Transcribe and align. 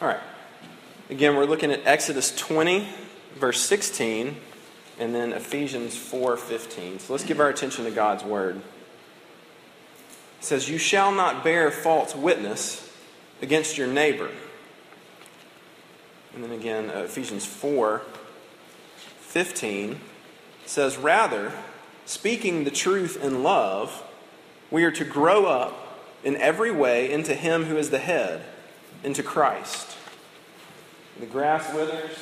All 0.00 0.08
right. 0.08 0.20
Again, 1.10 1.36
we're 1.36 1.44
looking 1.44 1.70
at 1.70 1.86
Exodus 1.86 2.34
20, 2.34 2.88
verse 3.34 3.60
16, 3.60 4.34
and 4.98 5.14
then 5.14 5.34
Ephesians 5.34 5.94
4 5.94 6.38
15. 6.38 7.00
So 7.00 7.12
let's 7.12 7.24
give 7.24 7.38
our 7.38 7.50
attention 7.50 7.84
to 7.84 7.90
God's 7.90 8.24
word. 8.24 8.56
It 8.56 10.44
says, 10.44 10.70
You 10.70 10.78
shall 10.78 11.12
not 11.12 11.44
bear 11.44 11.70
false 11.70 12.14
witness 12.14 12.90
against 13.42 13.76
your 13.76 13.88
neighbor. 13.88 14.30
And 16.34 16.44
then 16.44 16.52
again, 16.52 16.88
uh, 16.88 17.00
Ephesians 17.00 17.44
4 17.44 18.00
15 19.20 20.00
says, 20.64 20.96
Rather, 20.96 21.52
speaking 22.06 22.64
the 22.64 22.70
truth 22.70 23.22
in 23.22 23.42
love, 23.42 24.02
we 24.70 24.82
are 24.84 24.92
to 24.92 25.04
grow 25.04 25.44
up 25.44 25.98
in 26.24 26.36
every 26.38 26.70
way 26.70 27.12
into 27.12 27.34
Him 27.34 27.64
who 27.64 27.76
is 27.76 27.90
the 27.90 27.98
head, 27.98 28.42
into 29.02 29.22
Christ. 29.22 29.96
The 31.18 31.26
grass 31.26 31.74
withers, 31.74 32.16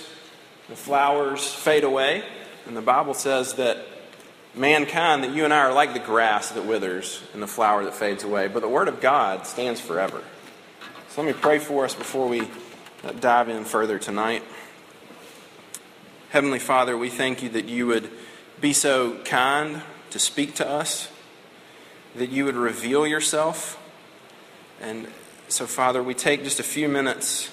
the 0.69 0.77
flowers 0.77 1.52
fade 1.52 1.84
away, 1.84 2.24
and 2.66 2.77
the 2.77 2.82
Bible 2.82 3.14
says 3.14 3.55
that 3.55 3.84
mankind, 4.55 5.24
that 5.24 5.33
you 5.33 5.45
and 5.45 5.55
I 5.55 5.59
are 5.59 5.72
like 5.72 5.92
the 5.92 6.00
grass 6.00 6.50
that 6.50 6.64
withers 6.64 7.22
and 7.33 7.42
the 7.42 7.46
flower 7.46 7.84
that 7.84 7.95
fades 7.95 8.24
away, 8.24 8.48
but 8.48 8.60
the 8.60 8.69
Word 8.69 8.88
of 8.88 9.00
God 9.00 9.46
stands 9.46 9.80
forever. 9.80 10.22
So 11.10 11.22
let 11.22 11.34
me 11.34 11.41
pray 11.41 11.59
for 11.59 11.84
us 11.84 11.95
before 11.95 12.28
we 12.28 12.42
uh, 13.05 13.12
dive 13.20 13.48
in 13.48 13.64
further 13.64 13.98
tonight. 13.98 14.42
Heavenly 16.30 16.58
Father, 16.58 16.97
we 16.97 17.08
thank 17.08 17.42
you 17.42 17.48
that 17.50 17.66
you 17.66 17.86
would 17.86 18.10
be 18.60 18.72
so 18.72 19.19
kind 19.24 19.83
to 20.10 20.19
speak 20.19 20.55
to 20.56 20.69
us, 20.69 21.08
that 22.16 22.30
you 22.30 22.45
would 22.45 22.56
reveal 22.56 23.06
yourself. 23.06 23.80
And 24.80 25.06
so, 25.48 25.66
Father, 25.66 26.02
we 26.02 26.14
take 26.14 26.44
just 26.44 26.60
a 26.60 26.64
few 26.64 26.88
minutes 26.88 27.50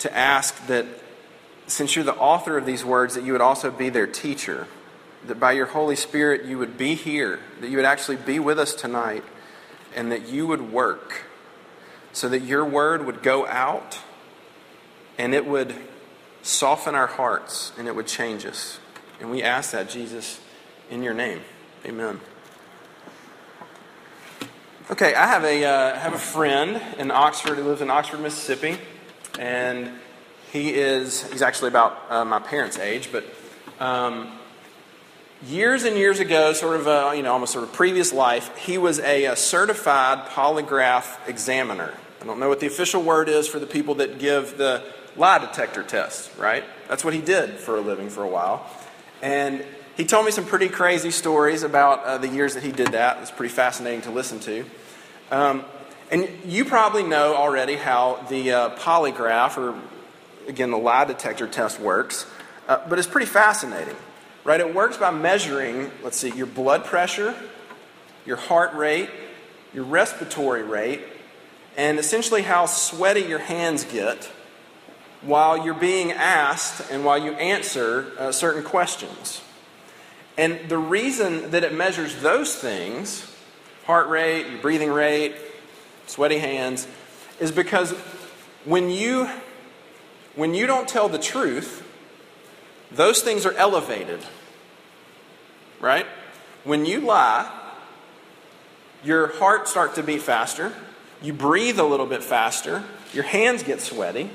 to 0.00 0.16
ask 0.16 0.66
that 0.66 0.86
since 1.66 1.94
you're 1.94 2.04
the 2.04 2.14
author 2.14 2.58
of 2.58 2.66
these 2.66 2.84
words, 2.84 3.14
that 3.14 3.24
you 3.24 3.32
would 3.32 3.40
also 3.40 3.70
be 3.70 3.88
their 3.88 4.06
teacher, 4.06 4.66
that 5.26 5.38
by 5.38 5.52
your 5.52 5.66
Holy 5.66 5.96
Spirit 5.96 6.44
you 6.44 6.58
would 6.58 6.76
be 6.76 6.94
here, 6.94 7.40
that 7.60 7.70
you 7.70 7.76
would 7.76 7.86
actually 7.86 8.16
be 8.16 8.38
with 8.38 8.58
us 8.58 8.74
tonight, 8.74 9.24
and 9.94 10.12
that 10.12 10.28
you 10.28 10.46
would 10.46 10.72
work 10.72 11.22
so 12.12 12.28
that 12.28 12.40
your 12.40 12.64
word 12.64 13.06
would 13.06 13.22
go 13.22 13.46
out 13.46 13.98
and 15.18 15.34
it 15.34 15.46
would 15.46 15.74
soften 16.42 16.94
our 16.94 17.06
hearts 17.06 17.72
and 17.78 17.86
it 17.86 17.94
would 17.94 18.06
change 18.06 18.44
us. 18.44 18.78
And 19.20 19.30
we 19.30 19.42
ask 19.42 19.72
that, 19.72 19.88
Jesus, 19.88 20.40
in 20.90 21.02
your 21.02 21.14
name. 21.14 21.40
Amen. 21.84 22.20
Okay, 24.90 25.14
I 25.14 25.28
have 25.28 25.44
a, 25.44 25.64
uh, 25.64 25.98
have 26.00 26.14
a 26.14 26.18
friend 26.18 26.82
in 26.98 27.12
Oxford 27.12 27.58
who 27.58 27.62
lives 27.62 27.80
in 27.80 27.90
Oxford, 27.90 28.18
Mississippi, 28.18 28.76
and 29.38 29.88
he 30.50 30.74
is, 30.74 31.30
he's 31.30 31.42
actually 31.42 31.68
about 31.68 31.96
uh, 32.10 32.24
my 32.24 32.40
parents' 32.40 32.76
age, 32.76 33.10
but 33.12 33.24
um, 33.78 34.32
years 35.46 35.84
and 35.84 35.96
years 35.96 36.18
ago, 36.18 36.52
sort 36.54 36.74
of, 36.74 36.88
a, 36.88 37.12
you 37.14 37.22
know, 37.22 37.32
almost 37.32 37.52
sort 37.52 37.62
of 37.62 37.72
previous 37.72 38.12
life, 38.12 38.56
he 38.56 38.78
was 38.78 38.98
a, 38.98 39.26
a 39.26 39.36
certified 39.36 40.26
polygraph 40.30 41.28
examiner. 41.28 41.94
I 42.20 42.24
don't 42.24 42.40
know 42.40 42.48
what 42.48 42.58
the 42.58 42.66
official 42.66 43.00
word 43.00 43.28
is 43.28 43.46
for 43.46 43.60
the 43.60 43.68
people 43.68 43.94
that 43.94 44.18
give 44.18 44.58
the 44.58 44.82
lie 45.14 45.38
detector 45.38 45.84
test, 45.84 46.36
right? 46.36 46.64
That's 46.88 47.04
what 47.04 47.14
he 47.14 47.20
did 47.20 47.60
for 47.60 47.76
a 47.76 47.80
living 47.80 48.10
for 48.10 48.24
a 48.24 48.28
while. 48.28 48.68
And 49.22 49.64
he 49.96 50.04
told 50.04 50.24
me 50.24 50.30
some 50.30 50.46
pretty 50.46 50.68
crazy 50.68 51.10
stories 51.10 51.62
about 51.62 52.04
uh, 52.04 52.18
the 52.18 52.28
years 52.28 52.54
that 52.54 52.62
he 52.62 52.72
did 52.72 52.88
that. 52.88 53.18
It 53.18 53.20
was 53.20 53.30
pretty 53.30 53.52
fascinating 53.52 54.02
to 54.02 54.10
listen 54.10 54.40
to. 54.40 54.64
Um, 55.30 55.64
and 56.10 56.28
you 56.44 56.64
probably 56.64 57.02
know 57.02 57.34
already 57.36 57.76
how 57.76 58.24
the 58.28 58.52
uh, 58.52 58.70
polygraph, 58.76 59.56
or 59.56 59.78
again, 60.48 60.70
the 60.70 60.78
lie 60.78 61.04
detector 61.04 61.46
test 61.46 61.78
works, 61.78 62.26
uh, 62.68 62.80
but 62.88 62.98
it's 62.98 63.08
pretty 63.08 63.26
fascinating, 63.26 63.96
right? 64.44 64.60
It 64.60 64.74
works 64.74 64.96
by 64.96 65.10
measuring, 65.10 65.90
let's 66.02 66.16
see, 66.16 66.30
your 66.30 66.46
blood 66.46 66.84
pressure, 66.84 67.34
your 68.26 68.36
heart 68.36 68.74
rate, 68.74 69.10
your 69.72 69.84
respiratory 69.84 70.62
rate, 70.62 71.00
and 71.76 71.98
essentially 71.98 72.42
how 72.42 72.66
sweaty 72.66 73.22
your 73.22 73.38
hands 73.38 73.84
get 73.84 74.30
while 75.22 75.64
you're 75.64 75.74
being 75.74 76.12
asked 76.12 76.90
and 76.90 77.04
while 77.04 77.18
you 77.18 77.32
answer 77.32 78.12
uh, 78.18 78.32
certain 78.32 78.62
questions. 78.62 79.42
And 80.36 80.68
the 80.68 80.78
reason 80.78 81.50
that 81.50 81.64
it 81.64 81.74
measures 81.74 82.16
those 82.22 82.54
things 82.54 83.26
heart 83.84 84.08
rate, 84.08 84.62
breathing 84.62 84.90
rate, 84.90 85.34
sweaty 86.06 86.38
hands 86.38 86.86
is 87.40 87.50
because 87.50 87.92
when 88.64 88.90
you 88.90 89.28
when 90.36 90.54
you 90.54 90.66
don't 90.66 90.88
tell 90.88 91.08
the 91.08 91.18
truth, 91.18 91.84
those 92.92 93.20
things 93.20 93.44
are 93.44 93.52
elevated. 93.54 94.20
Right? 95.80 96.06
When 96.64 96.86
you 96.86 97.00
lie, 97.00 97.50
your 99.02 99.28
heart 99.38 99.66
starts 99.66 99.96
to 99.96 100.02
beat 100.02 100.22
faster, 100.22 100.72
you 101.22 101.32
breathe 101.32 101.78
a 101.78 101.84
little 101.84 102.06
bit 102.06 102.22
faster, 102.22 102.84
your 103.12 103.24
hands 103.24 103.62
get 103.62 103.80
sweaty, 103.80 104.30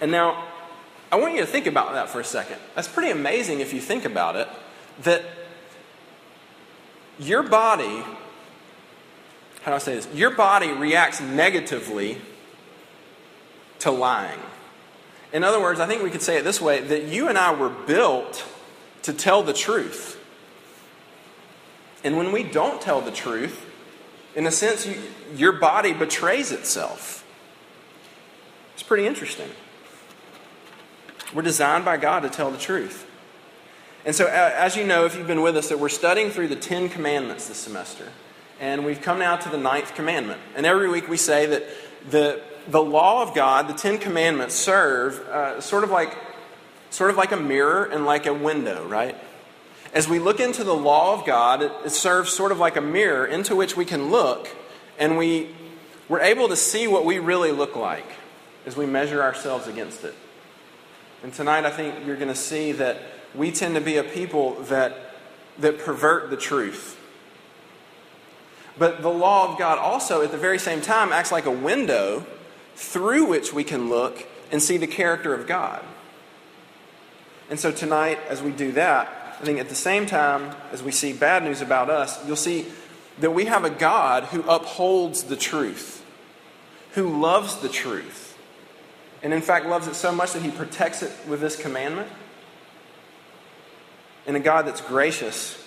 and 0.00 0.10
now, 0.10 0.44
I 1.12 1.16
want 1.16 1.34
you 1.34 1.40
to 1.40 1.46
think 1.46 1.66
about 1.66 1.92
that 1.92 2.08
for 2.08 2.20
a 2.20 2.24
second. 2.24 2.56
That's 2.74 2.88
pretty 2.88 3.10
amazing 3.10 3.60
if 3.60 3.74
you 3.74 3.80
think 3.80 4.06
about 4.06 4.34
it, 4.34 4.48
that 5.02 5.22
your 7.18 7.42
body, 7.42 8.02
how 9.60 9.70
do 9.70 9.74
I 9.74 9.78
say 9.78 9.94
this? 9.94 10.08
Your 10.14 10.30
body 10.30 10.72
reacts 10.72 11.20
negatively 11.20 12.16
to 13.80 13.90
lying. 13.90 14.40
In 15.34 15.44
other 15.44 15.60
words, 15.60 15.80
I 15.80 15.86
think 15.86 16.02
we 16.02 16.08
could 16.08 16.22
say 16.22 16.38
it 16.38 16.44
this 16.44 16.62
way 16.62 16.80
that 16.80 17.04
you 17.04 17.28
and 17.28 17.36
I 17.36 17.54
were 17.54 17.68
built 17.68 18.46
to 19.02 19.12
tell 19.12 19.42
the 19.42 19.52
truth. 19.52 20.18
And 22.04 22.16
when 22.16 22.32
we 22.32 22.42
don't 22.42 22.80
tell 22.80 23.02
the 23.02 23.10
truth, 23.10 23.66
in 24.34 24.46
a 24.46 24.50
sense, 24.50 24.86
you, 24.86 24.98
your 25.36 25.52
body 25.52 25.92
betrays 25.92 26.52
itself. 26.52 27.26
It's 28.72 28.82
pretty 28.82 29.06
interesting. 29.06 29.50
We're 31.34 31.42
designed 31.42 31.84
by 31.84 31.96
God 31.96 32.20
to 32.20 32.28
tell 32.28 32.50
the 32.50 32.58
truth. 32.58 33.06
And 34.04 34.14
so, 34.14 34.26
as 34.26 34.76
you 34.76 34.84
know, 34.84 35.04
if 35.04 35.16
you've 35.16 35.28
been 35.28 35.42
with 35.42 35.56
us, 35.56 35.68
that 35.68 35.78
we're 35.78 35.88
studying 35.88 36.30
through 36.30 36.48
the 36.48 36.56
Ten 36.56 36.88
Commandments 36.88 37.46
this 37.48 37.58
semester. 37.58 38.08
And 38.60 38.84
we've 38.84 39.00
come 39.00 39.20
now 39.20 39.36
to 39.36 39.48
the 39.48 39.58
ninth 39.58 39.94
commandment. 39.94 40.40
And 40.56 40.66
every 40.66 40.88
week 40.88 41.08
we 41.08 41.16
say 41.16 41.46
that 41.46 41.64
the, 42.10 42.42
the 42.68 42.82
law 42.82 43.22
of 43.22 43.34
God, 43.34 43.68
the 43.68 43.74
Ten 43.74 43.98
Commandments, 43.98 44.54
serve 44.54 45.20
uh, 45.28 45.60
sort, 45.60 45.84
of 45.84 45.90
like, 45.90 46.16
sort 46.90 47.10
of 47.10 47.16
like 47.16 47.32
a 47.32 47.36
mirror 47.36 47.84
and 47.84 48.04
like 48.04 48.26
a 48.26 48.34
window, 48.34 48.86
right? 48.86 49.16
As 49.94 50.08
we 50.08 50.18
look 50.18 50.40
into 50.40 50.64
the 50.64 50.74
law 50.74 51.14
of 51.18 51.24
God, 51.24 51.62
it, 51.62 51.72
it 51.84 51.90
serves 51.90 52.32
sort 52.32 52.50
of 52.50 52.58
like 52.58 52.76
a 52.76 52.80
mirror 52.80 53.24
into 53.26 53.54
which 53.54 53.76
we 53.76 53.84
can 53.84 54.10
look 54.10 54.48
and 54.98 55.16
we, 55.16 55.48
we're 56.08 56.20
able 56.20 56.48
to 56.48 56.56
see 56.56 56.88
what 56.88 57.04
we 57.04 57.18
really 57.18 57.52
look 57.52 57.76
like 57.76 58.06
as 58.66 58.76
we 58.76 58.86
measure 58.86 59.22
ourselves 59.22 59.68
against 59.68 60.04
it. 60.04 60.14
And 61.22 61.32
tonight, 61.32 61.64
I 61.64 61.70
think 61.70 62.04
you're 62.04 62.16
going 62.16 62.28
to 62.28 62.34
see 62.34 62.72
that 62.72 62.98
we 63.34 63.52
tend 63.52 63.76
to 63.76 63.80
be 63.80 63.96
a 63.96 64.02
people 64.02 64.54
that, 64.64 65.14
that 65.58 65.78
pervert 65.78 66.30
the 66.30 66.36
truth. 66.36 66.98
But 68.76 69.02
the 69.02 69.08
law 69.08 69.52
of 69.52 69.58
God 69.58 69.78
also, 69.78 70.22
at 70.22 70.32
the 70.32 70.38
very 70.38 70.58
same 70.58 70.80
time, 70.80 71.12
acts 71.12 71.30
like 71.30 71.46
a 71.46 71.50
window 71.50 72.26
through 72.74 73.26
which 73.26 73.52
we 73.52 73.62
can 73.62 73.88
look 73.88 74.26
and 74.50 74.60
see 74.60 74.76
the 74.78 74.86
character 74.88 75.32
of 75.32 75.46
God. 75.46 75.84
And 77.48 77.60
so 77.60 77.70
tonight, 77.70 78.18
as 78.28 78.42
we 78.42 78.50
do 78.50 78.72
that, 78.72 79.36
I 79.40 79.44
think 79.44 79.60
at 79.60 79.68
the 79.68 79.74
same 79.74 80.06
time 80.06 80.56
as 80.72 80.82
we 80.82 80.90
see 80.90 81.12
bad 81.12 81.44
news 81.44 81.60
about 81.60 81.88
us, 81.88 82.24
you'll 82.26 82.34
see 82.34 82.66
that 83.20 83.30
we 83.30 83.44
have 83.44 83.64
a 83.64 83.70
God 83.70 84.24
who 84.24 84.42
upholds 84.42 85.24
the 85.24 85.36
truth, 85.36 86.04
who 86.92 87.20
loves 87.20 87.58
the 87.58 87.68
truth 87.68 88.31
and 89.22 89.32
in 89.32 89.40
fact 89.42 89.66
loves 89.66 89.86
it 89.86 89.94
so 89.94 90.12
much 90.12 90.32
that 90.32 90.42
he 90.42 90.50
protects 90.50 91.02
it 91.02 91.12
with 91.28 91.40
this 91.40 91.56
commandment. 91.56 92.08
And 94.26 94.36
a 94.36 94.40
God 94.40 94.66
that's 94.66 94.80
gracious, 94.80 95.66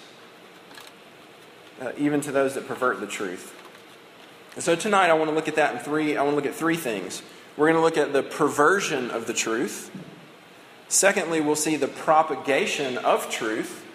uh, 1.81 1.91
even 1.97 2.21
to 2.21 2.31
those 2.31 2.55
that 2.55 2.67
pervert 2.67 2.99
the 2.99 3.07
truth. 3.07 3.53
And 4.55 4.63
so 4.63 4.75
tonight 4.75 5.09
I 5.09 5.13
want 5.13 5.29
to 5.29 5.35
look 5.35 5.49
at 5.49 5.55
that 5.55 5.75
in 5.75 5.79
three, 5.79 6.15
I 6.15 6.23
want 6.23 6.31
to 6.31 6.35
look 6.37 6.45
at 6.45 6.55
three 6.55 6.77
things. 6.77 7.21
We're 7.57 7.67
going 7.67 7.75
to 7.75 7.81
look 7.81 7.97
at 7.97 8.13
the 8.13 8.23
perversion 8.23 9.11
of 9.11 9.27
the 9.27 9.33
truth. 9.33 9.91
Secondly, 10.87 11.41
we'll 11.41 11.55
see 11.55 11.75
the 11.75 11.87
propagation 11.87 12.97
of 12.97 13.29
truth. 13.29 13.85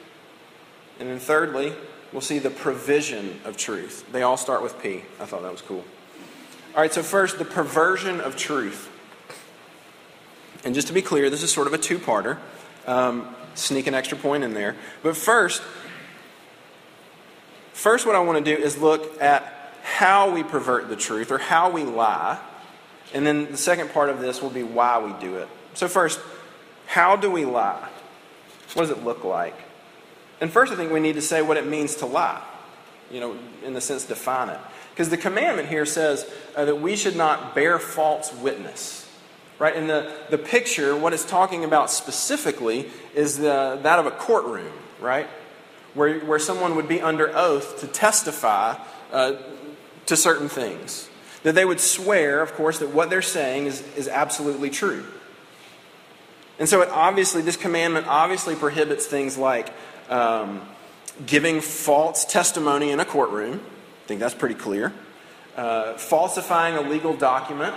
And 0.98 1.08
then 1.08 1.18
thirdly, 1.18 1.72
we'll 2.12 2.20
see 2.20 2.38
the 2.38 2.50
provision 2.50 3.40
of 3.44 3.56
truth. 3.56 4.04
They 4.12 4.22
all 4.22 4.36
start 4.36 4.62
with 4.62 4.80
P. 4.82 5.02
I 5.18 5.24
thought 5.24 5.42
that 5.42 5.52
was 5.52 5.62
cool. 5.62 5.84
All 6.74 6.82
right, 6.82 6.92
so 6.92 7.02
first, 7.02 7.38
the 7.38 7.44
perversion 7.44 8.20
of 8.20 8.36
truth. 8.36 8.89
And 10.64 10.74
just 10.74 10.88
to 10.88 10.92
be 10.92 11.02
clear, 11.02 11.30
this 11.30 11.42
is 11.42 11.52
sort 11.52 11.66
of 11.66 11.72
a 11.72 11.78
two 11.78 11.98
parter. 11.98 12.38
Um, 12.86 13.34
sneak 13.54 13.86
an 13.86 13.94
extra 13.94 14.16
point 14.16 14.44
in 14.44 14.54
there. 14.54 14.76
But 15.02 15.16
first, 15.16 15.62
first, 17.72 18.06
what 18.06 18.14
I 18.14 18.20
want 18.20 18.44
to 18.44 18.56
do 18.56 18.60
is 18.60 18.78
look 18.78 19.20
at 19.20 19.74
how 19.82 20.30
we 20.30 20.42
pervert 20.42 20.88
the 20.88 20.96
truth 20.96 21.30
or 21.30 21.38
how 21.38 21.70
we 21.70 21.84
lie. 21.84 22.38
And 23.12 23.26
then 23.26 23.50
the 23.50 23.56
second 23.56 23.90
part 23.90 24.08
of 24.08 24.20
this 24.20 24.40
will 24.40 24.50
be 24.50 24.62
why 24.62 24.98
we 24.98 25.12
do 25.20 25.36
it. 25.36 25.48
So, 25.74 25.88
first, 25.88 26.20
how 26.86 27.16
do 27.16 27.30
we 27.30 27.44
lie? 27.44 27.88
What 28.74 28.88
does 28.88 28.90
it 28.90 29.04
look 29.04 29.24
like? 29.24 29.56
And 30.40 30.50
first, 30.50 30.72
I 30.72 30.76
think 30.76 30.92
we 30.92 31.00
need 31.00 31.14
to 31.14 31.22
say 31.22 31.42
what 31.42 31.56
it 31.56 31.66
means 31.66 31.96
to 31.96 32.06
lie. 32.06 32.42
You 33.10 33.20
know, 33.20 33.36
in 33.64 33.74
the 33.74 33.80
sense, 33.80 34.04
define 34.04 34.48
it. 34.48 34.58
Because 34.90 35.10
the 35.10 35.16
commandment 35.16 35.68
here 35.68 35.86
says 35.86 36.30
uh, 36.54 36.64
that 36.64 36.76
we 36.76 36.94
should 36.94 37.16
not 37.16 37.54
bear 37.54 37.78
false 37.78 38.32
witness. 38.34 39.09
Right? 39.60 39.76
And 39.76 39.88
the, 39.88 40.10
the 40.30 40.38
picture, 40.38 40.96
what 40.96 41.12
it's 41.12 41.24
talking 41.24 41.64
about 41.64 41.90
specifically, 41.90 42.88
is 43.14 43.36
the, 43.36 43.78
that 43.82 43.98
of 43.98 44.06
a 44.06 44.10
courtroom, 44.10 44.72
right? 45.00 45.28
Where, 45.94 46.18
where 46.20 46.38
someone 46.38 46.76
would 46.76 46.88
be 46.88 47.00
under 47.02 47.30
oath 47.36 47.78
to 47.80 47.86
testify 47.86 48.76
uh, 49.12 49.34
to 50.06 50.16
certain 50.16 50.48
things. 50.48 51.10
That 51.42 51.54
they 51.54 51.66
would 51.66 51.78
swear, 51.78 52.40
of 52.40 52.54
course, 52.54 52.78
that 52.78 52.88
what 52.88 53.10
they're 53.10 53.20
saying 53.20 53.66
is, 53.66 53.82
is 53.96 54.08
absolutely 54.08 54.70
true. 54.70 55.04
And 56.58 56.66
so, 56.66 56.80
it 56.80 56.88
obviously, 56.88 57.42
this 57.42 57.56
commandment 57.56 58.06
obviously 58.08 58.54
prohibits 58.54 59.06
things 59.06 59.36
like 59.36 59.70
um, 60.08 60.62
giving 61.26 61.60
false 61.60 62.24
testimony 62.24 62.90
in 62.90 63.00
a 63.00 63.04
courtroom. 63.04 63.60
I 64.04 64.06
think 64.08 64.20
that's 64.20 64.34
pretty 64.34 64.54
clear. 64.54 64.92
Uh, 65.54 65.94
falsifying 65.98 66.76
a 66.76 66.82
legal 66.82 67.14
document, 67.14 67.74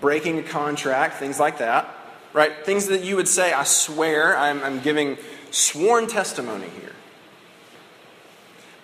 breaking 0.00 0.38
a 0.38 0.42
contract, 0.42 1.14
things 1.14 1.40
like 1.40 1.58
that. 1.58 1.94
Right? 2.32 2.52
Things 2.64 2.86
that 2.86 3.02
you 3.02 3.16
would 3.16 3.28
say, 3.28 3.52
I 3.52 3.64
swear, 3.64 4.36
I'm, 4.36 4.62
I'm 4.62 4.80
giving 4.80 5.16
sworn 5.50 6.06
testimony 6.06 6.68
here. 6.80 6.92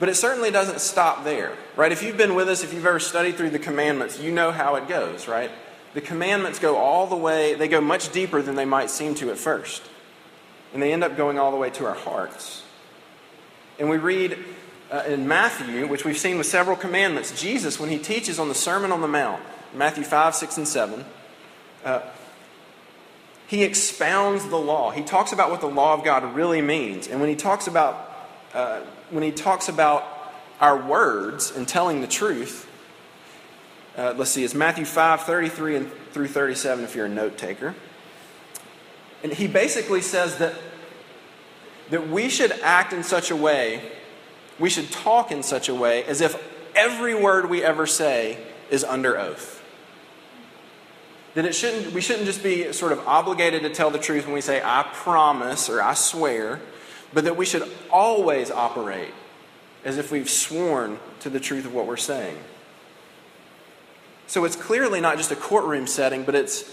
But 0.00 0.08
it 0.08 0.16
certainly 0.16 0.50
doesn't 0.50 0.80
stop 0.80 1.24
there, 1.24 1.56
right? 1.76 1.92
If 1.92 2.02
you've 2.02 2.16
been 2.16 2.34
with 2.34 2.48
us, 2.48 2.64
if 2.64 2.72
you've 2.72 2.86
ever 2.86 2.98
studied 2.98 3.36
through 3.36 3.50
the 3.50 3.58
commandments, 3.58 4.18
you 4.18 4.32
know 4.32 4.50
how 4.50 4.74
it 4.74 4.88
goes, 4.88 5.28
right? 5.28 5.50
The 5.94 6.00
commandments 6.00 6.58
go 6.58 6.76
all 6.76 7.06
the 7.06 7.16
way, 7.16 7.54
they 7.54 7.68
go 7.68 7.80
much 7.80 8.10
deeper 8.10 8.42
than 8.42 8.56
they 8.56 8.64
might 8.64 8.90
seem 8.90 9.14
to 9.16 9.30
at 9.30 9.38
first. 9.38 9.82
And 10.72 10.82
they 10.82 10.92
end 10.92 11.04
up 11.04 11.16
going 11.16 11.38
all 11.38 11.52
the 11.52 11.56
way 11.56 11.70
to 11.70 11.86
our 11.86 11.94
hearts. 11.94 12.64
And 13.78 13.88
we 13.88 13.96
read 13.96 14.36
uh, 14.90 15.04
in 15.06 15.28
Matthew, 15.28 15.86
which 15.86 16.04
we've 16.04 16.18
seen 16.18 16.38
with 16.38 16.46
several 16.46 16.76
commandments, 16.76 17.40
Jesus, 17.40 17.78
when 17.78 17.90
he 17.90 17.98
teaches 17.98 18.40
on 18.40 18.48
the 18.48 18.54
Sermon 18.54 18.90
on 18.90 19.00
the 19.00 19.08
Mount, 19.08 19.42
Matthew 19.74 20.04
5, 20.04 20.34
6, 20.34 20.56
and 20.58 20.68
7, 20.68 21.04
uh, 21.84 22.00
he 23.46 23.62
expounds 23.62 24.48
the 24.48 24.56
law. 24.56 24.90
He 24.90 25.02
talks 25.02 25.32
about 25.32 25.50
what 25.50 25.60
the 25.60 25.68
law 25.68 25.94
of 25.94 26.04
God 26.04 26.34
really 26.34 26.62
means. 26.62 27.08
And 27.08 27.20
when 27.20 27.28
he 27.28 27.36
talks 27.36 27.66
about 27.66 28.10
uh, 28.54 28.80
when 29.10 29.24
he 29.24 29.32
talks 29.32 29.68
about 29.68 30.06
our 30.60 30.76
words 30.76 31.50
and 31.50 31.66
telling 31.66 32.00
the 32.00 32.06
truth, 32.06 32.68
uh, 33.96 34.14
let's 34.16 34.30
see, 34.30 34.44
it's 34.44 34.54
Matthew 34.54 34.84
5 34.84 35.22
33 35.22 35.76
and 35.76 35.92
through 36.12 36.28
37 36.28 36.84
if 36.84 36.94
you're 36.94 37.06
a 37.06 37.08
note 37.08 37.36
taker. 37.36 37.74
And 39.24 39.32
he 39.32 39.48
basically 39.48 40.00
says 40.00 40.38
that, 40.38 40.54
that 41.90 42.08
we 42.08 42.28
should 42.28 42.52
act 42.62 42.92
in 42.92 43.02
such 43.02 43.30
a 43.30 43.36
way, 43.36 43.90
we 44.58 44.70
should 44.70 44.90
talk 44.90 45.32
in 45.32 45.42
such 45.42 45.68
a 45.68 45.74
way 45.74 46.04
as 46.04 46.20
if 46.20 46.40
every 46.76 47.14
word 47.14 47.50
we 47.50 47.62
ever 47.62 47.86
say 47.86 48.38
is 48.70 48.84
under 48.84 49.18
oath. 49.18 49.63
That 51.34 51.44
it 51.44 51.54
shouldn't, 51.54 51.92
we 51.92 52.00
shouldn't 52.00 52.26
just 52.26 52.42
be 52.42 52.72
sort 52.72 52.92
of 52.92 53.00
obligated 53.08 53.62
to 53.62 53.70
tell 53.70 53.90
the 53.90 53.98
truth 53.98 54.24
when 54.24 54.34
we 54.34 54.40
say, 54.40 54.62
I 54.62 54.88
promise 54.92 55.68
or 55.68 55.82
I 55.82 55.94
swear 55.94 56.60
but 57.14 57.24
that 57.24 57.36
we 57.36 57.46
should 57.46 57.70
always 57.90 58.50
operate 58.50 59.14
as 59.84 59.96
if 59.96 60.10
we've 60.10 60.28
sworn 60.28 60.98
to 61.20 61.30
the 61.30 61.40
truth 61.40 61.64
of 61.64 61.72
what 61.72 61.86
we're 61.86 61.96
saying. 61.96 62.36
So 64.26 64.44
it's 64.44 64.56
clearly 64.56 65.00
not 65.00 65.16
just 65.16 65.30
a 65.30 65.36
courtroom 65.36 65.86
setting, 65.86 66.24
but 66.24 66.34
it's 66.34 66.64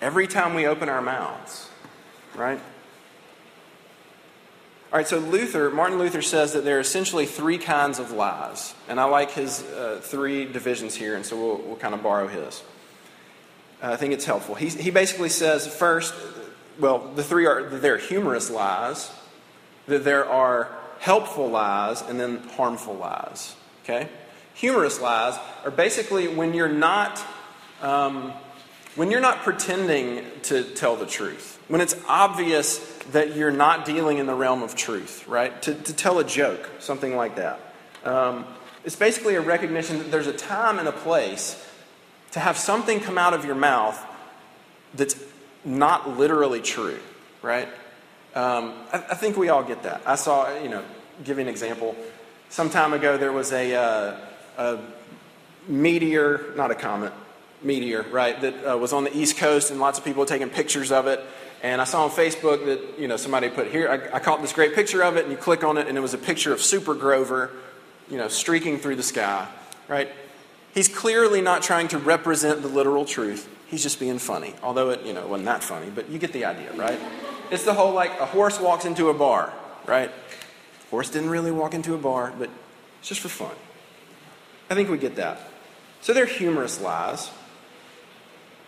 every 0.00 0.26
time 0.26 0.54
we 0.54 0.66
open 0.66 0.88
our 0.88 1.00
mouths, 1.00 1.70
right? 2.34 2.60
All 4.92 4.98
right, 4.98 5.08
so 5.08 5.18
Luther, 5.18 5.70
Martin 5.70 5.98
Luther 5.98 6.20
says 6.20 6.52
that 6.52 6.64
there 6.64 6.76
are 6.76 6.80
essentially 6.80 7.24
three 7.24 7.56
kinds 7.56 7.98
of 7.98 8.10
lies. 8.10 8.74
And 8.88 9.00
I 9.00 9.04
like 9.04 9.30
his 9.30 9.62
uh, 9.62 10.00
three 10.02 10.44
divisions 10.44 10.94
here, 10.94 11.16
and 11.16 11.24
so 11.24 11.36
we'll, 11.36 11.56
we'll 11.66 11.76
kind 11.76 11.94
of 11.94 12.02
borrow 12.02 12.28
his. 12.28 12.62
I 13.82 13.96
think 13.96 14.12
it's 14.12 14.24
helpful. 14.24 14.54
He, 14.54 14.68
he 14.68 14.90
basically 14.90 15.28
says 15.28 15.66
first, 15.66 16.14
well, 16.78 16.98
the 16.98 17.24
three 17.24 17.46
are 17.46 17.68
there 17.68 17.94
are 17.96 17.98
humorous 17.98 18.50
lies, 18.50 19.10
that 19.86 20.04
there 20.04 20.24
are 20.24 20.70
helpful 21.00 21.48
lies 21.48 22.00
and 22.02 22.18
then 22.20 22.38
harmful 22.56 22.94
lies. 22.94 23.56
Okay? 23.82 24.08
Humorous 24.54 25.00
lies 25.00 25.38
are 25.64 25.70
basically 25.70 26.28
when 26.28 26.54
you're 26.54 26.68
not. 26.68 27.24
Um, 27.80 28.32
when 28.94 29.10
you're 29.10 29.22
not 29.22 29.38
pretending 29.38 30.22
to 30.42 30.62
tell 30.62 30.96
the 30.96 31.06
truth, 31.06 31.58
when 31.68 31.80
it's 31.80 31.96
obvious 32.08 32.78
that 33.12 33.34
you're 33.34 33.50
not 33.50 33.86
dealing 33.86 34.18
in 34.18 34.26
the 34.26 34.34
realm 34.34 34.62
of 34.62 34.76
truth, 34.76 35.26
right? 35.26 35.62
To, 35.62 35.74
to 35.74 35.94
tell 35.94 36.18
a 36.18 36.24
joke, 36.24 36.68
something 36.78 37.16
like 37.16 37.36
that. 37.36 37.58
Um, 38.04 38.44
it's 38.84 38.96
basically 38.96 39.36
a 39.36 39.40
recognition 39.40 39.98
that 39.98 40.10
there's 40.10 40.26
a 40.26 40.32
time 40.32 40.78
and 40.78 40.88
a 40.88 40.92
place 40.92 41.66
to 42.32 42.40
have 42.40 42.56
something 42.56 43.00
come 43.00 43.18
out 43.18 43.34
of 43.34 43.44
your 43.44 43.54
mouth 43.54 43.98
that's 44.94 45.16
not 45.64 46.18
literally 46.18 46.60
true, 46.60 46.98
right? 47.40 47.68
Um, 48.34 48.74
I, 48.92 49.04
I, 49.10 49.14
think 49.14 49.36
we 49.36 49.50
all 49.50 49.62
get 49.62 49.82
that. 49.82 50.02
I 50.06 50.16
saw, 50.16 50.58
you 50.58 50.68
know, 50.68 50.82
give 51.24 51.36
you 51.36 51.42
an 51.42 51.48
example. 51.48 51.94
Some 52.48 52.70
time 52.70 52.94
ago, 52.94 53.16
there 53.16 53.32
was 53.32 53.52
a, 53.52 53.74
uh, 53.74 54.16
a 54.58 54.78
meteor, 55.68 56.52
not 56.56 56.70
a 56.70 56.74
comet, 56.74 57.12
meteor, 57.62 58.02
right, 58.10 58.40
that 58.40 58.72
uh, 58.72 58.76
was 58.78 58.92
on 58.92 59.04
the 59.04 59.16
East 59.16 59.36
Coast, 59.36 59.70
and 59.70 59.78
lots 59.80 59.98
of 59.98 60.04
people 60.04 60.20
were 60.20 60.26
taking 60.26 60.48
pictures 60.48 60.90
of 60.90 61.06
it. 61.06 61.20
And 61.62 61.80
I 61.80 61.84
saw 61.84 62.04
on 62.04 62.10
Facebook 62.10 62.64
that, 62.64 62.98
you 62.98 63.06
know, 63.06 63.16
somebody 63.16 63.48
put 63.50 63.68
here, 63.68 63.88
I, 63.88 64.16
I 64.16 64.18
caught 64.18 64.40
this 64.40 64.52
great 64.52 64.74
picture 64.74 65.02
of 65.02 65.16
it, 65.16 65.24
and 65.24 65.30
you 65.30 65.38
click 65.38 65.62
on 65.62 65.76
it, 65.76 65.86
and 65.86 65.96
it 65.96 66.00
was 66.00 66.14
a 66.14 66.18
picture 66.18 66.52
of 66.52 66.60
Super 66.62 66.94
Grover, 66.94 67.50
you 68.10 68.16
know, 68.16 68.28
streaking 68.28 68.78
through 68.78 68.96
the 68.96 69.02
sky, 69.02 69.46
right? 69.88 70.08
He's 70.72 70.88
clearly 70.88 71.42
not 71.42 71.62
trying 71.62 71.88
to 71.88 71.98
represent 71.98 72.62
the 72.62 72.68
literal 72.68 73.04
truth. 73.04 73.48
He's 73.68 73.82
just 73.82 74.00
being 74.00 74.18
funny. 74.18 74.54
Although 74.62 74.90
it, 74.90 75.02
you 75.02 75.12
know, 75.12 75.26
wasn't 75.26 75.46
that 75.46 75.62
funny, 75.62 75.90
but 75.90 76.08
you 76.08 76.18
get 76.18 76.32
the 76.32 76.44
idea, 76.44 76.72
right? 76.74 76.98
It's 77.50 77.64
the 77.64 77.74
whole 77.74 77.92
like 77.92 78.18
a 78.20 78.26
horse 78.26 78.58
walks 78.58 78.84
into 78.84 79.08
a 79.08 79.14
bar, 79.14 79.52
right? 79.86 80.10
Horse 80.90 81.10
didn't 81.10 81.30
really 81.30 81.50
walk 81.50 81.74
into 81.74 81.94
a 81.94 81.98
bar, 81.98 82.32
but 82.38 82.50
it's 83.00 83.08
just 83.08 83.20
for 83.20 83.28
fun. 83.28 83.54
I 84.70 84.74
think 84.74 84.88
we 84.88 84.96
get 84.96 85.16
that. 85.16 85.40
So 86.00 86.12
they're 86.12 86.26
humorous 86.26 86.80
lies. 86.80 87.30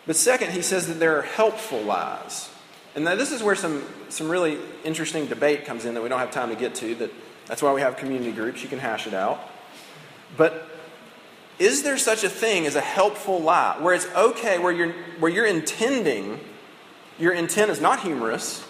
But 0.06 0.16
second, 0.16 0.52
he 0.52 0.60
says 0.60 0.86
that 0.88 0.94
there 0.94 1.18
are 1.18 1.22
helpful 1.22 1.80
lies. 1.80 2.50
And 2.94 3.04
now 3.04 3.14
this 3.14 3.32
is 3.32 3.42
where 3.42 3.54
some, 3.54 3.82
some 4.10 4.28
really 4.28 4.58
interesting 4.84 5.26
debate 5.26 5.64
comes 5.64 5.84
in 5.84 5.94
that 5.94 6.02
we 6.02 6.08
don't 6.08 6.20
have 6.20 6.30
time 6.30 6.50
to 6.50 6.56
get 6.56 6.74
to. 6.76 6.94
That, 6.96 7.10
that's 7.46 7.62
why 7.62 7.72
we 7.72 7.80
have 7.80 7.96
community 7.96 8.32
groups. 8.32 8.62
You 8.62 8.68
can 8.68 8.78
hash 8.78 9.06
it 9.06 9.14
out. 9.14 9.40
But 10.36 10.73
is 11.58 11.82
there 11.82 11.98
such 11.98 12.24
a 12.24 12.28
thing 12.28 12.66
as 12.66 12.74
a 12.74 12.80
helpful 12.80 13.40
lie 13.40 13.76
where 13.80 13.94
it's 13.94 14.06
okay, 14.14 14.58
where 14.58 14.72
you're, 14.72 14.92
where 15.20 15.30
you're 15.30 15.46
intending, 15.46 16.40
your 17.18 17.32
intent 17.32 17.70
is 17.70 17.80
not 17.80 18.00
humorous, 18.00 18.64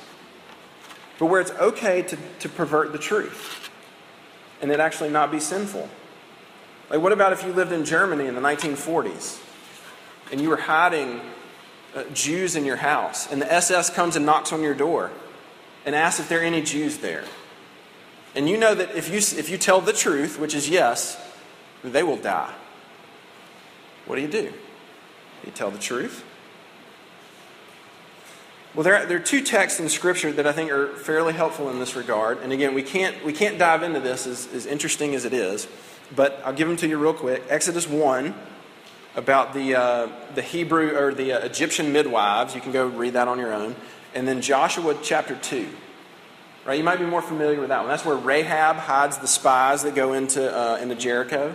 but 1.19 1.27
where 1.27 1.41
it's 1.41 1.53
okay 1.53 2.03
to, 2.03 2.19
to 2.41 2.49
pervert 2.49 2.93
the 2.93 2.99
truth 2.99 3.71
and 4.61 4.71
it 4.71 4.81
actually 4.81 5.11
not 5.11 5.31
be 5.31 5.41
sinful. 5.41 5.89
Like, 6.91 7.01
what 7.01 7.13
about 7.13 7.33
if 7.33 7.45
you 7.45 7.53
lived 7.53 7.73
in 7.73 7.85
Germany 7.85 8.27
in 8.27 8.35
the 8.35 8.41
1940s 8.41 9.41
and 10.31 10.41
you 10.41 10.49
were 10.49 10.57
hiding 10.57 11.21
uh, 11.95 12.05
Jews 12.13 12.57
in 12.57 12.65
your 12.65 12.77
house 12.77 13.31
and 13.31 13.41
the 13.41 13.53
SS 13.53 13.91
comes 13.91 14.17
and 14.17 14.27
knocks 14.27 14.53
on 14.53 14.63
your 14.63 14.75
door 14.75 15.11
and 15.87 15.95
asks 15.95 16.21
if 16.21 16.29
there 16.29 16.41
are 16.41 16.45
any 16.45 16.63
Jews 16.63 16.99
there? 16.99 17.25
And 18.35 18.49
you 18.49 18.57
know 18.57 18.75
that 18.75 18.97
if 18.97 19.09
you, 19.09 19.19
if 19.19 19.49
you 19.49 19.59
tell 19.59 19.81
the 19.81 19.93
truth, 19.93 20.39
which 20.39 20.55
is 20.55 20.69
yes, 20.69 21.21
they 21.83 22.03
will 22.03 22.17
die. 22.17 22.53
What 24.07 24.17
do 24.17 24.23
you 24.23 24.29
do? 24.29 24.53
You 25.45 25.53
tell 25.53 25.71
the 25.71 25.79
truth 25.79 26.25
well, 28.75 28.83
there 28.83 28.97
are, 28.97 29.07
there 29.07 29.19
are 29.19 29.23
two 29.23 29.41
texts 29.41 29.79
in 29.79 29.89
Scripture 29.89 30.33
that 30.33 30.49
I 30.49 30.53
think 30.53 30.73
are 30.73 30.89
fairly 30.97 31.33
helpful 31.33 31.71
in 31.71 31.79
this 31.79 31.95
regard. 31.95 32.39
And 32.39 32.53
again, 32.53 32.75
we 32.75 32.83
can't, 32.83 33.25
we 33.25 33.33
can't 33.33 33.57
dive 33.57 33.85
into 33.85 34.01
this 34.01 34.27
as, 34.27 34.53
as 34.53 34.67
interesting 34.67 35.15
as 35.15 35.25
it 35.25 35.33
is, 35.33 35.69
but 36.17 36.43
I'll 36.45 36.53
give 36.53 36.67
them 36.67 36.77
to 36.79 36.89
you 36.89 36.99
real 36.99 37.15
quick. 37.15 37.45
Exodus 37.49 37.87
1, 37.89 38.35
about 39.15 39.55
the, 39.55 39.77
uh, 39.77 40.09
the 40.35 40.43
Hebrew 40.43 40.97
or 40.97 41.15
the 41.15 41.35
uh, 41.35 41.39
Egyptian 41.45 41.93
midwives. 41.93 42.57
You 42.57 42.61
can 42.61 42.73
go 42.73 42.89
read 42.89 43.13
that 43.13 43.29
on 43.29 43.39
your 43.39 43.53
own. 43.53 43.77
And 44.13 44.27
then 44.27 44.41
Joshua 44.41 44.99
chapter 45.01 45.37
2. 45.37 45.69
Right? 46.65 46.77
You 46.77 46.83
might 46.83 46.99
be 46.99 47.07
more 47.07 47.23
familiar 47.23 47.61
with 47.61 47.69
that 47.69 47.79
one. 47.79 47.89
That's 47.89 48.05
where 48.05 48.17
Rahab 48.17 48.75
hides 48.75 49.19
the 49.19 49.29
spies 49.29 49.85
that 49.85 49.95
go 49.95 50.15
into, 50.15 50.53
uh, 50.53 50.79
into 50.79 50.97
Jericho. 50.97 51.55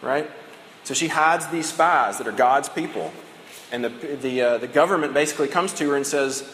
Right? 0.00 0.30
So 0.86 0.94
she 0.94 1.08
hides 1.08 1.48
these 1.48 1.66
spies 1.68 2.18
that 2.18 2.28
are 2.28 2.32
God's 2.32 2.68
people. 2.68 3.12
And 3.72 3.82
the, 3.82 3.88
the, 3.88 4.40
uh, 4.40 4.58
the 4.58 4.68
government 4.68 5.14
basically 5.14 5.48
comes 5.48 5.72
to 5.74 5.90
her 5.90 5.96
and 5.96 6.06
says, 6.06 6.48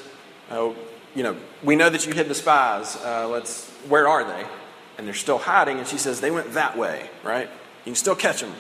oh, 0.50 0.74
you 1.14 1.22
know, 1.22 1.36
we 1.62 1.76
know 1.76 1.90
that 1.90 2.06
you 2.06 2.14
hid 2.14 2.28
the 2.28 2.34
spies. 2.34 2.96
Uh, 2.96 3.28
let's, 3.28 3.68
where 3.90 4.08
are 4.08 4.24
they? 4.24 4.46
And 4.96 5.06
they're 5.06 5.12
still 5.12 5.36
hiding. 5.36 5.76
And 5.76 5.86
she 5.86 5.98
says, 5.98 6.22
they 6.22 6.30
went 6.30 6.54
that 6.54 6.78
way, 6.78 7.10
right? 7.22 7.46
You 7.84 7.92
can 7.92 7.94
still 7.94 8.14
catch 8.14 8.40
them. 8.40 8.54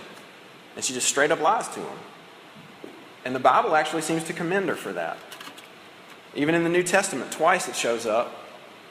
And 0.76 0.84
she 0.84 0.92
just 0.92 1.08
straight 1.08 1.30
up 1.30 1.40
lies 1.40 1.68
to 1.68 1.80
them. 1.80 1.98
And 3.24 3.34
the 3.34 3.40
Bible 3.40 3.74
actually 3.74 4.02
seems 4.02 4.24
to 4.24 4.34
commend 4.34 4.68
her 4.68 4.76
for 4.76 4.92
that. 4.92 5.16
Even 6.34 6.54
in 6.54 6.64
the 6.64 6.68
New 6.68 6.82
Testament, 6.82 7.32
twice 7.32 7.66
it 7.66 7.76
shows 7.76 8.04
up 8.04 8.30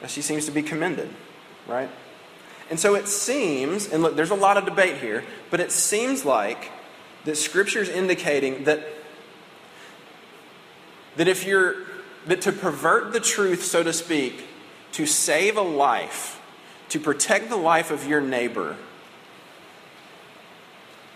that 0.00 0.10
she 0.10 0.20
seems 0.20 0.46
to 0.46 0.50
be 0.50 0.62
commended, 0.64 1.10
right? 1.68 1.90
And 2.72 2.80
so 2.80 2.94
it 2.94 3.06
seems, 3.06 3.86
and 3.86 4.02
look, 4.02 4.16
there's 4.16 4.30
a 4.30 4.34
lot 4.34 4.56
of 4.56 4.64
debate 4.64 4.96
here, 4.96 5.24
but 5.50 5.60
it 5.60 5.70
seems 5.70 6.24
like 6.24 6.72
that 7.26 7.36
Scripture 7.36 7.82
is 7.82 7.90
indicating 7.90 8.64
that, 8.64 8.88
that 11.16 11.28
if 11.28 11.44
you're, 11.46 11.74
that 12.24 12.40
to 12.40 12.50
pervert 12.50 13.12
the 13.12 13.20
truth, 13.20 13.62
so 13.62 13.82
to 13.82 13.92
speak, 13.92 14.46
to 14.92 15.04
save 15.04 15.58
a 15.58 15.62
life, 15.62 16.40
to 16.88 16.98
protect 16.98 17.50
the 17.50 17.58
life 17.58 17.90
of 17.90 18.06
your 18.06 18.22
neighbor, 18.22 18.78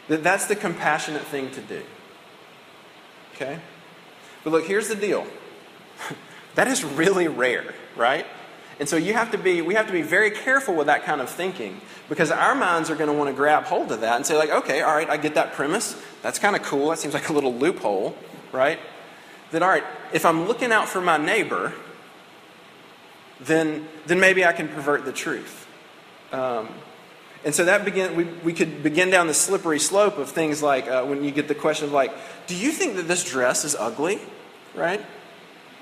that 0.09 0.23
that's 0.23 0.45
the 0.45 0.57
compassionate 0.57 1.23
thing 1.23 1.51
to 1.53 1.63
do. 1.63 1.83
Okay? 3.35 3.61
But 4.45 4.51
look, 4.51 4.67
here's 4.67 4.89
the 4.89 4.95
deal. 4.95 5.27
that 6.55 6.69
is 6.69 6.85
really 6.85 7.29
rare, 7.29 7.73
right? 7.97 8.27
And 8.79 8.89
so 8.89 8.97
you 8.97 9.15
have 9.15 9.31
to 9.31 9.39
be, 9.39 9.63
we 9.63 9.75
have 9.75 9.87
to 9.87 9.93
be 9.93 10.03
very 10.03 10.31
careful 10.31 10.75
with 10.75 10.87
that 10.87 11.05
kind 11.05 11.21
of 11.21 11.31
thinking 11.31 11.81
because 12.09 12.31
our 12.31 12.55
minds 12.55 12.91
are 12.91 12.95
going 12.95 13.09
to 13.09 13.15
want 13.15 13.31
to 13.31 13.35
grab 13.35 13.65
hold 13.65 13.91
of 13.91 14.03
that 14.03 14.17
and 14.17 14.27
say, 14.27 14.37
like, 14.37 14.51
okay, 14.51 14.83
all 14.83 14.95
right, 14.95 15.09
I 15.09 15.17
get 15.17 15.35
that 15.35 15.55
premise. 15.55 16.01
That's 16.23 16.39
kind 16.39 16.55
of 16.55 16.63
cool. 16.63 16.91
That 16.91 16.99
seems 16.99 17.15
like 17.15 17.29
a 17.31 17.33
little 17.33 17.55
loophole, 17.55 18.17
right? 18.53 18.79
Then, 19.51 19.63
all 19.63 19.69
right, 19.71 19.85
if 20.13 20.27
I'm 20.27 20.47
looking 20.47 20.73
out 20.73 20.89
for 20.89 21.01
my 21.01 21.17
neighbor, 21.17 21.73
then, 23.41 23.89
then 24.07 24.21
maybe 24.21 24.45
I 24.45 24.53
can 24.53 24.69
pervert 24.69 25.05
the 25.05 25.13
truth. 25.13 25.67
Um, 26.33 26.69
and 27.45 27.55
so 27.55 27.65
that 27.65 27.85
begin, 27.85 28.17
we, 28.17 28.25
we 28.25 28.53
could 28.53 28.83
begin 28.83 29.09
down 29.09 29.27
the 29.27 29.35
slippery 29.35 29.79
slope 29.79 30.19
of 30.19 30.29
things 30.29 30.63
like 30.63 30.89
uh, 30.89 31.05
when 31.05 31.23
you 31.23 31.31
get 31.31 31.49
the 31.49 31.55
question 31.55 31.87
of 31.87 31.93
like, 31.93 32.13
do 32.47 32.57
you 32.57 32.73
think 32.73 32.97
that 32.97 33.09
this 33.09 33.25
dress 33.25 33.65
is 33.65 33.75
ugly? 33.75 34.21
Right? 34.75 35.01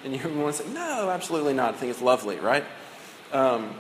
And 0.05 0.15
you 0.15 0.29
want 0.39 0.57
to 0.57 0.63
say, 0.63 0.73
no, 0.73 1.11
absolutely 1.11 1.55
not. 1.55 1.75
I 1.75 1.77
think 1.77 1.91
it's 1.91 2.03
lovely, 2.03 2.37
right? 2.37 2.65
Um, 3.35 3.75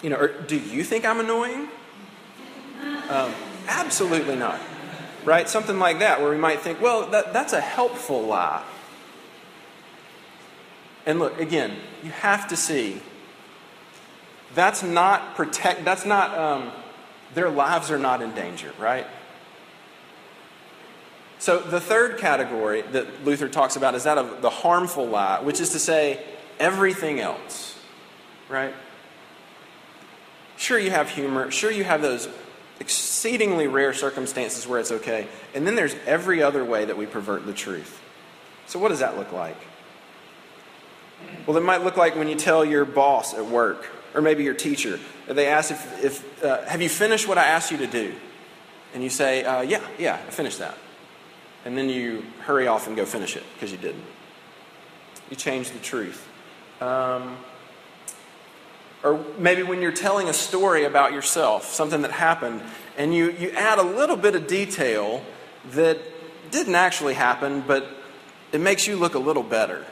you 0.00 0.08
know, 0.08 0.16
or 0.16 0.28
do 0.28 0.56
you 0.56 0.84
think 0.84 1.04
I'm 1.04 1.20
annoying? 1.20 1.68
Um, 3.10 3.34
absolutely 3.66 4.36
not. 4.36 4.60
Right? 5.24 5.48
Something 5.48 5.78
like 5.78 5.98
that, 5.98 6.20
where 6.22 6.30
we 6.30 6.38
might 6.38 6.60
think, 6.60 6.80
well, 6.80 7.10
that, 7.10 7.32
that's 7.34 7.52
a 7.52 7.60
helpful 7.60 8.22
lie. 8.22 8.64
And 11.04 11.18
look, 11.18 11.38
again, 11.40 11.76
you 12.02 12.10
have 12.10 12.48
to 12.48 12.56
see 12.56 13.02
that's 14.54 14.82
not 14.82 15.34
protect, 15.34 15.84
that's 15.84 16.06
not, 16.06 16.38
um, 16.38 16.70
their 17.34 17.50
lives 17.50 17.90
are 17.90 17.98
not 17.98 18.22
in 18.22 18.32
danger, 18.34 18.72
right? 18.78 19.06
So 21.38 21.58
the 21.58 21.80
third 21.80 22.18
category 22.18 22.82
that 22.82 23.24
Luther 23.24 23.48
talks 23.48 23.76
about 23.76 23.94
is 23.94 24.04
that 24.04 24.18
of 24.18 24.42
the 24.42 24.50
harmful 24.50 25.06
lie, 25.06 25.40
which 25.40 25.60
is 25.60 25.70
to 25.70 25.78
say, 25.78 26.22
everything 26.58 27.18
else 27.20 27.79
right? 28.50 28.74
Sure, 30.56 30.78
you 30.78 30.90
have 30.90 31.08
humor. 31.08 31.50
Sure, 31.50 31.70
you 31.70 31.84
have 31.84 32.02
those 32.02 32.28
exceedingly 32.80 33.66
rare 33.66 33.94
circumstances 33.94 34.66
where 34.66 34.80
it's 34.80 34.90
okay. 34.90 35.28
And 35.54 35.66
then 35.66 35.74
there's 35.74 35.94
every 36.06 36.42
other 36.42 36.64
way 36.64 36.84
that 36.84 36.96
we 36.96 37.06
pervert 37.06 37.46
the 37.46 37.52
truth. 37.52 38.00
So, 38.66 38.78
what 38.78 38.88
does 38.88 39.00
that 39.00 39.16
look 39.16 39.32
like? 39.32 39.56
Well, 41.46 41.56
it 41.56 41.62
might 41.62 41.82
look 41.82 41.96
like 41.96 42.16
when 42.16 42.28
you 42.28 42.34
tell 42.34 42.64
your 42.64 42.84
boss 42.84 43.34
at 43.34 43.46
work, 43.46 43.86
or 44.14 44.20
maybe 44.20 44.42
your 44.42 44.54
teacher, 44.54 44.98
they 45.28 45.46
ask 45.46 45.70
if, 45.70 46.04
if 46.04 46.44
uh, 46.44 46.64
have 46.64 46.82
you 46.82 46.88
finished 46.88 47.28
what 47.28 47.38
I 47.38 47.44
asked 47.44 47.70
you 47.70 47.78
to 47.78 47.86
do? 47.86 48.14
And 48.94 49.02
you 49.02 49.10
say, 49.10 49.44
uh, 49.44 49.60
yeah, 49.62 49.86
yeah, 49.98 50.14
I 50.14 50.30
finished 50.30 50.58
that. 50.58 50.76
And 51.64 51.76
then 51.76 51.88
you 51.88 52.24
hurry 52.40 52.66
off 52.66 52.86
and 52.86 52.96
go 52.96 53.04
finish 53.04 53.36
it 53.36 53.44
because 53.54 53.70
you 53.70 53.78
didn't. 53.78 54.04
You 55.28 55.36
change 55.36 55.70
the 55.70 55.78
truth. 55.78 56.26
Um, 56.80 57.36
or 59.02 59.24
maybe 59.38 59.62
when 59.62 59.80
you're 59.80 59.92
telling 59.92 60.28
a 60.28 60.32
story 60.32 60.84
about 60.84 61.12
yourself, 61.12 61.72
something 61.72 62.02
that 62.02 62.10
happened, 62.10 62.62
and 62.98 63.14
you, 63.14 63.30
you 63.32 63.50
add 63.50 63.78
a 63.78 63.82
little 63.82 64.16
bit 64.16 64.34
of 64.34 64.46
detail 64.46 65.22
that 65.72 65.98
didn't 66.50 66.74
actually 66.74 67.14
happen, 67.14 67.62
but 67.66 67.86
it 68.52 68.60
makes 68.60 68.86
you 68.86 68.96
look 68.96 69.14
a 69.14 69.18
little 69.18 69.42
better. 69.42 69.84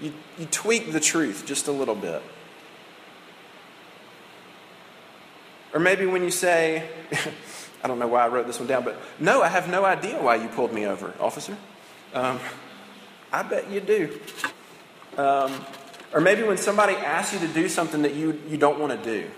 You, 0.00 0.12
you 0.38 0.46
tweak 0.46 0.92
the 0.92 1.00
truth 1.00 1.44
just 1.46 1.68
a 1.68 1.72
little 1.72 1.94
bit. 1.94 2.22
Or 5.72 5.80
maybe 5.80 6.06
when 6.06 6.22
you 6.22 6.30
say, 6.30 6.88
I 7.84 7.88
don't 7.88 7.98
know 7.98 8.08
why 8.08 8.24
I 8.24 8.28
wrote 8.28 8.46
this 8.46 8.58
one 8.58 8.68
down, 8.68 8.84
but 8.84 8.96
no, 9.20 9.42
I 9.42 9.48
have 9.48 9.68
no 9.68 9.84
idea 9.84 10.20
why 10.20 10.36
you 10.36 10.48
pulled 10.48 10.72
me 10.72 10.86
over, 10.86 11.14
officer. 11.20 11.56
Um, 12.12 12.40
I 13.32 13.42
bet 13.42 13.70
you 13.70 13.80
do. 13.80 14.20
Um, 15.16 15.64
or 16.12 16.20
maybe 16.20 16.42
when 16.42 16.56
somebody 16.56 16.94
asks 16.94 17.32
you 17.32 17.46
to 17.46 17.52
do 17.52 17.68
something 17.68 18.02
that 18.02 18.14
you, 18.14 18.40
you 18.48 18.56
don't 18.56 18.78
want 18.78 18.92
to 18.92 19.04
do. 19.04 19.28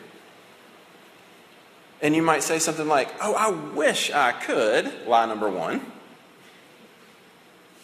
And 2.03 2.15
you 2.15 2.23
might 2.23 2.43
say 2.43 2.59
something 2.59 2.89
like, 2.89 3.09
Oh, 3.23 3.35
I 3.35 3.51
wish 3.75 4.11
I 4.11 4.33
could, 4.33 5.07
lie 5.07 5.27
number 5.27 5.49
one. 5.49 5.81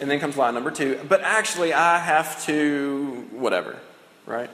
And 0.00 0.11
then 0.11 0.18
comes 0.18 0.37
lie 0.37 0.50
number 0.50 0.70
two, 0.70 0.99
but 1.09 1.20
actually 1.23 1.73
I 1.73 1.99
have 1.99 2.44
to, 2.47 3.28
whatever, 3.32 3.78
right? 4.26 4.50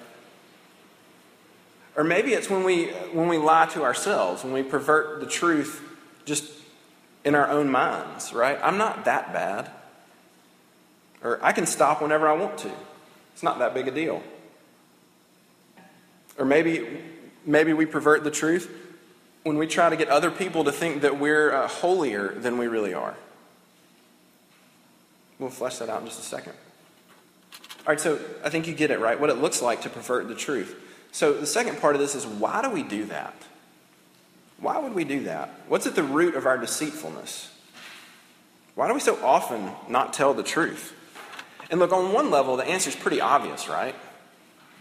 Or 1.97 2.05
maybe 2.05 2.35
it's 2.35 2.51
when 2.51 2.65
we, 2.65 2.89
when 3.13 3.29
we 3.29 3.39
lie 3.39 3.67
to 3.67 3.83
ourselves, 3.83 4.45
when 4.45 4.53
we 4.53 4.63
pervert 4.63 5.21
the 5.21 5.27
truth 5.27 5.83
just 6.27 6.53
in 7.25 7.35
our 7.35 7.49
own 7.49 7.71
minds, 7.71 8.33
right? 8.33 8.59
I'm 8.63 8.77
not 8.77 9.05
that 9.07 9.33
bad. 9.33 9.71
Or 11.23 11.43
I 11.43 11.53
can 11.53 11.65
stop 11.65 12.03
whenever 12.03 12.29
I 12.29 12.35
want 12.35 12.59
to. 12.59 12.73
It's 13.37 13.43
not 13.43 13.59
that 13.59 13.75
big 13.75 13.87
a 13.87 13.91
deal. 13.91 14.23
Or 16.39 16.47
maybe, 16.47 17.03
maybe 17.45 17.75
we 17.75 17.85
pervert 17.85 18.25
the 18.25 18.31
truth 18.31 18.75
when 19.43 19.59
we 19.59 19.67
try 19.67 19.91
to 19.91 19.97
get 19.97 20.09
other 20.09 20.31
people 20.31 20.65
to 20.65 20.73
think 20.73 21.03
that 21.03 21.21
we're 21.21 21.53
uh, 21.53 21.69
holier 21.69 22.29
than 22.29 22.57
we 22.57 22.67
really 22.67 22.95
are. 22.95 23.15
We'll 25.39 25.51
flesh 25.51 25.77
that 25.81 25.91
out 25.91 26.01
in 26.01 26.07
just 26.07 26.19
a 26.19 26.23
second. 26.23 26.55
All 27.81 27.89
right, 27.89 28.01
so 28.01 28.19
I 28.43 28.49
think 28.49 28.69
you 28.69 28.75
get 28.75 28.91
it, 28.91 29.01
right? 29.01 29.21
What 29.21 29.29
it 29.29 29.37
looks 29.37 29.61
like 29.61 29.83
to 29.83 29.91
pervert 29.91 30.29
the 30.29 30.35
truth. 30.35 30.75
So 31.13 31.35
the 31.35 31.47
second 31.47 31.79
part 31.79 31.95
of 31.95 32.01
this 32.01 32.15
is 32.15 32.25
why 32.25 32.63
do 32.63 32.71
we 32.71 32.85
do 32.85 33.05
that? 33.05 33.35
Why 34.61 34.79
would 34.79 34.95
we 34.95 35.05
do 35.05 35.25
that? 35.25 35.51
What's 35.69 35.87
at 35.87 35.95
the 35.95 36.03
root 36.03 36.37
of 36.37 36.47
our 36.47 36.57
deceitfulness? 36.57 37.53
Why 38.77 38.89
do 38.89 38.95
we 38.95 39.01
so 39.01 39.23
often 39.23 39.73
not 39.91 40.15
tell 40.15 40.33
the 40.33 40.43
truth? 40.43 40.95
And 41.71 41.81
look, 41.81 41.93
on 41.93 42.13
one 42.13 42.31
level, 42.31 42.57
the 42.57 42.65
answer 42.65 42.91
is 42.91 42.97
pretty 42.97 43.21
obvious, 43.21 43.69
right? 43.69 43.95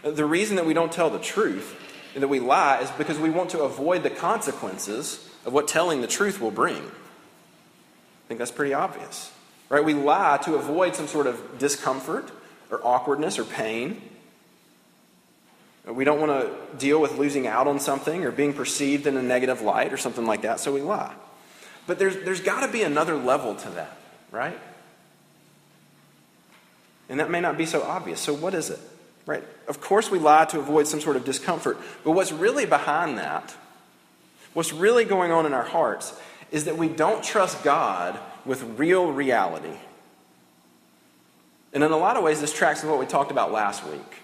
The 0.02 0.24
reason 0.24 0.56
that 0.56 0.66
we 0.66 0.74
don't 0.74 0.92
tell 0.92 1.10
the 1.10 1.18
truth 1.18 1.74
and 2.14 2.22
that 2.22 2.28
we 2.28 2.40
lie 2.40 2.80
is 2.80 2.90
because 2.92 3.18
we 3.18 3.30
want 3.30 3.50
to 3.50 3.60
avoid 3.60 4.02
the 4.02 4.10
consequences 4.10 5.28
of 5.44 5.52
what 5.52 5.68
telling 5.68 6.00
the 6.00 6.06
truth 6.06 6.40
will 6.40 6.50
bring. 6.50 6.76
I 6.76 8.28
think 8.28 8.38
that's 8.38 8.50
pretty 8.50 8.74
obvious. 8.74 9.32
Right? 9.68 9.84
We 9.84 9.94
lie 9.94 10.38
to 10.44 10.54
avoid 10.54 10.94
some 10.94 11.08
sort 11.08 11.26
of 11.26 11.58
discomfort 11.58 12.30
or 12.70 12.80
awkwardness 12.84 13.38
or 13.38 13.44
pain. 13.44 14.00
We 15.86 16.04
don't 16.04 16.20
want 16.20 16.32
to 16.32 16.76
deal 16.78 17.00
with 17.00 17.18
losing 17.18 17.46
out 17.46 17.68
on 17.68 17.78
something 17.78 18.24
or 18.24 18.32
being 18.32 18.52
perceived 18.52 19.06
in 19.06 19.16
a 19.16 19.22
negative 19.22 19.60
light 19.60 19.92
or 19.92 19.96
something 19.96 20.26
like 20.26 20.42
that, 20.42 20.58
so 20.58 20.72
we 20.72 20.82
lie. 20.82 21.14
But 21.86 21.98
there's, 21.98 22.16
there's 22.24 22.40
got 22.40 22.66
to 22.66 22.72
be 22.72 22.82
another 22.82 23.14
level 23.14 23.54
to 23.54 23.70
that, 23.70 23.96
right? 24.32 24.58
And 27.08 27.20
that 27.20 27.30
may 27.30 27.40
not 27.40 27.56
be 27.56 27.66
so 27.66 27.82
obvious. 27.82 28.20
So, 28.20 28.34
what 28.34 28.54
is 28.54 28.70
it? 28.70 28.80
Right? 29.26 29.44
Of 29.68 29.80
course, 29.80 30.10
we 30.10 30.18
lie 30.18 30.44
to 30.46 30.58
avoid 30.58 30.86
some 30.86 31.00
sort 31.00 31.16
of 31.16 31.24
discomfort. 31.24 31.78
But 32.04 32.12
what's 32.12 32.32
really 32.32 32.66
behind 32.66 33.18
that, 33.18 33.54
what's 34.54 34.72
really 34.72 35.04
going 35.04 35.32
on 35.32 35.46
in 35.46 35.52
our 35.52 35.64
hearts, 35.64 36.18
is 36.50 36.64
that 36.64 36.76
we 36.76 36.88
don't 36.88 37.22
trust 37.22 37.64
God 37.64 38.18
with 38.44 38.62
real 38.78 39.12
reality. 39.12 39.76
And 41.72 41.82
in 41.82 41.90
a 41.90 41.96
lot 41.96 42.16
of 42.16 42.22
ways, 42.22 42.40
this 42.40 42.52
tracks 42.52 42.82
with 42.82 42.90
what 42.90 43.00
we 43.00 43.06
talked 43.06 43.30
about 43.30 43.52
last 43.52 43.84
week. 43.84 44.22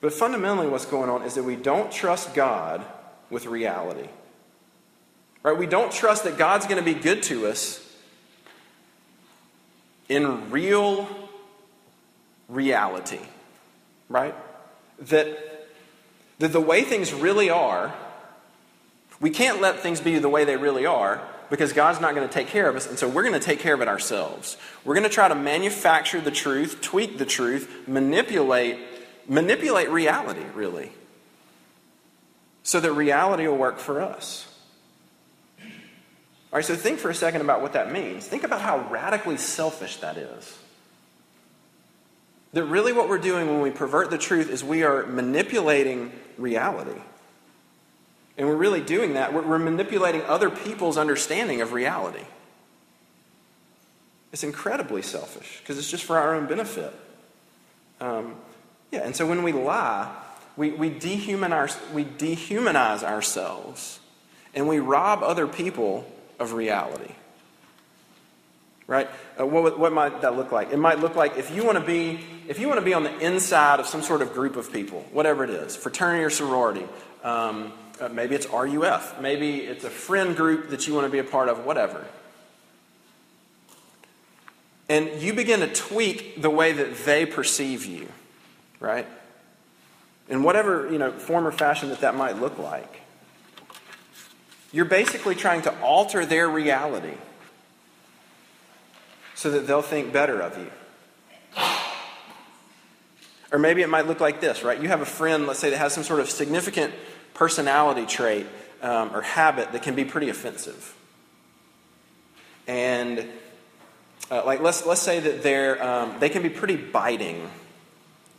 But 0.00 0.12
fundamentally, 0.12 0.68
what's 0.68 0.84
going 0.84 1.08
on 1.08 1.22
is 1.22 1.34
that 1.34 1.44
we 1.44 1.56
don't 1.56 1.90
trust 1.90 2.34
God 2.34 2.84
with 3.30 3.46
reality. 3.46 4.08
Right? 5.42 5.56
We 5.56 5.66
don't 5.66 5.90
trust 5.90 6.24
that 6.24 6.36
God's 6.36 6.66
going 6.66 6.82
to 6.82 6.84
be 6.84 6.98
good 6.98 7.22
to 7.24 7.46
us 7.46 7.83
in 10.08 10.50
real 10.50 11.08
reality, 12.48 13.20
right? 14.08 14.34
That, 14.98 15.68
that 16.38 16.52
the 16.52 16.60
way 16.60 16.82
things 16.82 17.12
really 17.12 17.50
are, 17.50 17.94
we 19.20 19.30
can't 19.30 19.60
let 19.60 19.80
things 19.80 20.00
be 20.00 20.18
the 20.18 20.28
way 20.28 20.44
they 20.44 20.56
really 20.56 20.86
are 20.86 21.22
because 21.50 21.72
God's 21.72 22.00
not 22.00 22.14
going 22.14 22.26
to 22.26 22.32
take 22.32 22.48
care 22.48 22.68
of 22.68 22.76
us, 22.76 22.86
and 22.86 22.98
so 22.98 23.08
we're 23.08 23.22
going 23.22 23.34
to 23.34 23.40
take 23.40 23.60
care 23.60 23.74
of 23.74 23.80
it 23.80 23.88
ourselves. 23.88 24.56
We're 24.84 24.94
going 24.94 25.08
to 25.08 25.14
try 25.14 25.28
to 25.28 25.34
manufacture 25.34 26.20
the 26.20 26.30
truth, 26.30 26.80
tweak 26.80 27.18
the 27.18 27.26
truth, 27.26 27.86
manipulate 27.86 28.78
manipulate 29.28 29.90
reality, 29.90 30.44
really. 30.54 30.92
So 32.62 32.80
that 32.80 32.92
reality 32.92 33.46
will 33.46 33.56
work 33.56 33.78
for 33.78 34.00
us. 34.00 34.46
All 36.54 36.58
right, 36.58 36.64
so 36.64 36.76
think 36.76 37.00
for 37.00 37.10
a 37.10 37.14
second 37.16 37.40
about 37.40 37.62
what 37.62 37.72
that 37.72 37.90
means. 37.90 38.28
Think 38.28 38.44
about 38.44 38.60
how 38.60 38.88
radically 38.88 39.38
selfish 39.38 39.96
that 39.96 40.16
is. 40.16 40.56
That 42.52 42.62
really 42.66 42.92
what 42.92 43.08
we're 43.08 43.18
doing 43.18 43.48
when 43.48 43.60
we 43.60 43.72
pervert 43.72 44.08
the 44.08 44.18
truth 44.18 44.48
is 44.48 44.62
we 44.62 44.84
are 44.84 45.04
manipulating 45.04 46.12
reality. 46.38 47.00
And 48.38 48.46
we're 48.46 48.54
really 48.54 48.80
doing 48.80 49.14
that. 49.14 49.34
We're, 49.34 49.58
manipulating 49.58 50.22
other 50.22 50.48
people's 50.48 50.96
understanding 50.96 51.60
of 51.60 51.72
reality. 51.72 52.22
It's 54.32 54.44
incredibly 54.44 55.02
selfish 55.02 55.58
because 55.58 55.76
it's 55.76 55.90
just 55.90 56.04
for 56.04 56.18
our 56.18 56.36
own 56.36 56.46
benefit. 56.46 56.94
Um, 58.00 58.36
yeah, 58.92 59.00
and 59.00 59.16
so 59.16 59.26
when 59.26 59.42
we 59.42 59.50
lie, 59.50 60.08
we, 60.56 60.70
we, 60.70 60.88
we 60.88 61.00
dehumanize 61.00 63.02
ourselves 63.02 63.98
and 64.54 64.68
we 64.68 64.78
rob 64.78 65.24
other 65.24 65.48
people 65.48 66.08
of 66.44 66.52
reality. 66.52 67.12
Right? 68.86 69.08
Uh, 69.40 69.46
what, 69.46 69.78
what 69.78 69.92
might 69.92 70.20
that 70.20 70.36
look 70.36 70.52
like? 70.52 70.70
It 70.70 70.76
might 70.76 71.00
look 71.00 71.16
like 71.16 71.38
if 71.38 71.50
you 71.50 71.64
want 71.64 71.78
to 71.78 71.84
be 71.84 72.20
if 72.46 72.58
you 72.58 72.68
want 72.68 72.78
to 72.78 72.84
be 72.84 72.92
on 72.92 73.04
the 73.04 73.18
inside 73.18 73.80
of 73.80 73.86
some 73.86 74.02
sort 74.02 74.20
of 74.20 74.34
group 74.34 74.56
of 74.56 74.70
people, 74.72 75.06
whatever 75.10 75.42
it 75.44 75.50
is, 75.50 75.74
fraternity 75.74 76.22
or 76.22 76.28
sorority, 76.28 76.86
um, 77.22 77.72
uh, 77.98 78.08
maybe 78.08 78.34
it's 78.34 78.46
RUF, 78.46 79.20
maybe 79.20 79.60
it's 79.60 79.84
a 79.84 79.90
friend 79.90 80.36
group 80.36 80.68
that 80.68 80.86
you 80.86 80.94
want 80.94 81.06
to 81.06 81.10
be 81.10 81.18
a 81.18 81.24
part 81.24 81.48
of, 81.48 81.64
whatever. 81.64 82.04
And 84.88 85.22
you 85.22 85.32
begin 85.32 85.60
to 85.60 85.72
tweak 85.72 86.42
the 86.42 86.50
way 86.50 86.72
that 86.72 87.04
they 87.06 87.24
perceive 87.24 87.86
you, 87.86 88.08
right? 88.80 89.06
In 90.28 90.42
whatever 90.42 90.90
you 90.90 90.98
know 90.98 91.12
form 91.12 91.46
or 91.46 91.52
fashion 91.52 91.88
that 91.88 92.00
that 92.00 92.14
might 92.14 92.38
look 92.38 92.58
like. 92.58 93.00
You're 94.74 94.84
basically 94.84 95.36
trying 95.36 95.62
to 95.62 95.80
alter 95.82 96.26
their 96.26 96.50
reality 96.50 97.14
so 99.36 99.52
that 99.52 99.68
they'll 99.68 99.82
think 99.82 100.12
better 100.12 100.40
of 100.40 100.58
you. 100.58 100.68
Or 103.52 103.60
maybe 103.60 103.82
it 103.82 103.88
might 103.88 104.08
look 104.08 104.18
like 104.18 104.40
this, 104.40 104.64
right? 104.64 104.82
You 104.82 104.88
have 104.88 105.00
a 105.00 105.06
friend, 105.06 105.46
let's 105.46 105.60
say, 105.60 105.70
that 105.70 105.76
has 105.78 105.92
some 105.92 106.02
sort 106.02 106.18
of 106.18 106.28
significant 106.28 106.92
personality 107.34 108.04
trait 108.04 108.48
um, 108.82 109.14
or 109.14 109.22
habit 109.22 109.70
that 109.70 109.84
can 109.84 109.94
be 109.94 110.04
pretty 110.04 110.28
offensive. 110.28 110.96
And 112.66 113.28
uh, 114.28 114.44
like 114.44 114.60
let's 114.60 114.84
let's 114.84 115.02
say 115.02 115.20
that 115.20 115.44
they're 115.44 115.80
um, 115.80 116.16
they 116.18 116.30
can 116.30 116.42
be 116.42 116.50
pretty 116.50 116.74
biting, 116.74 117.48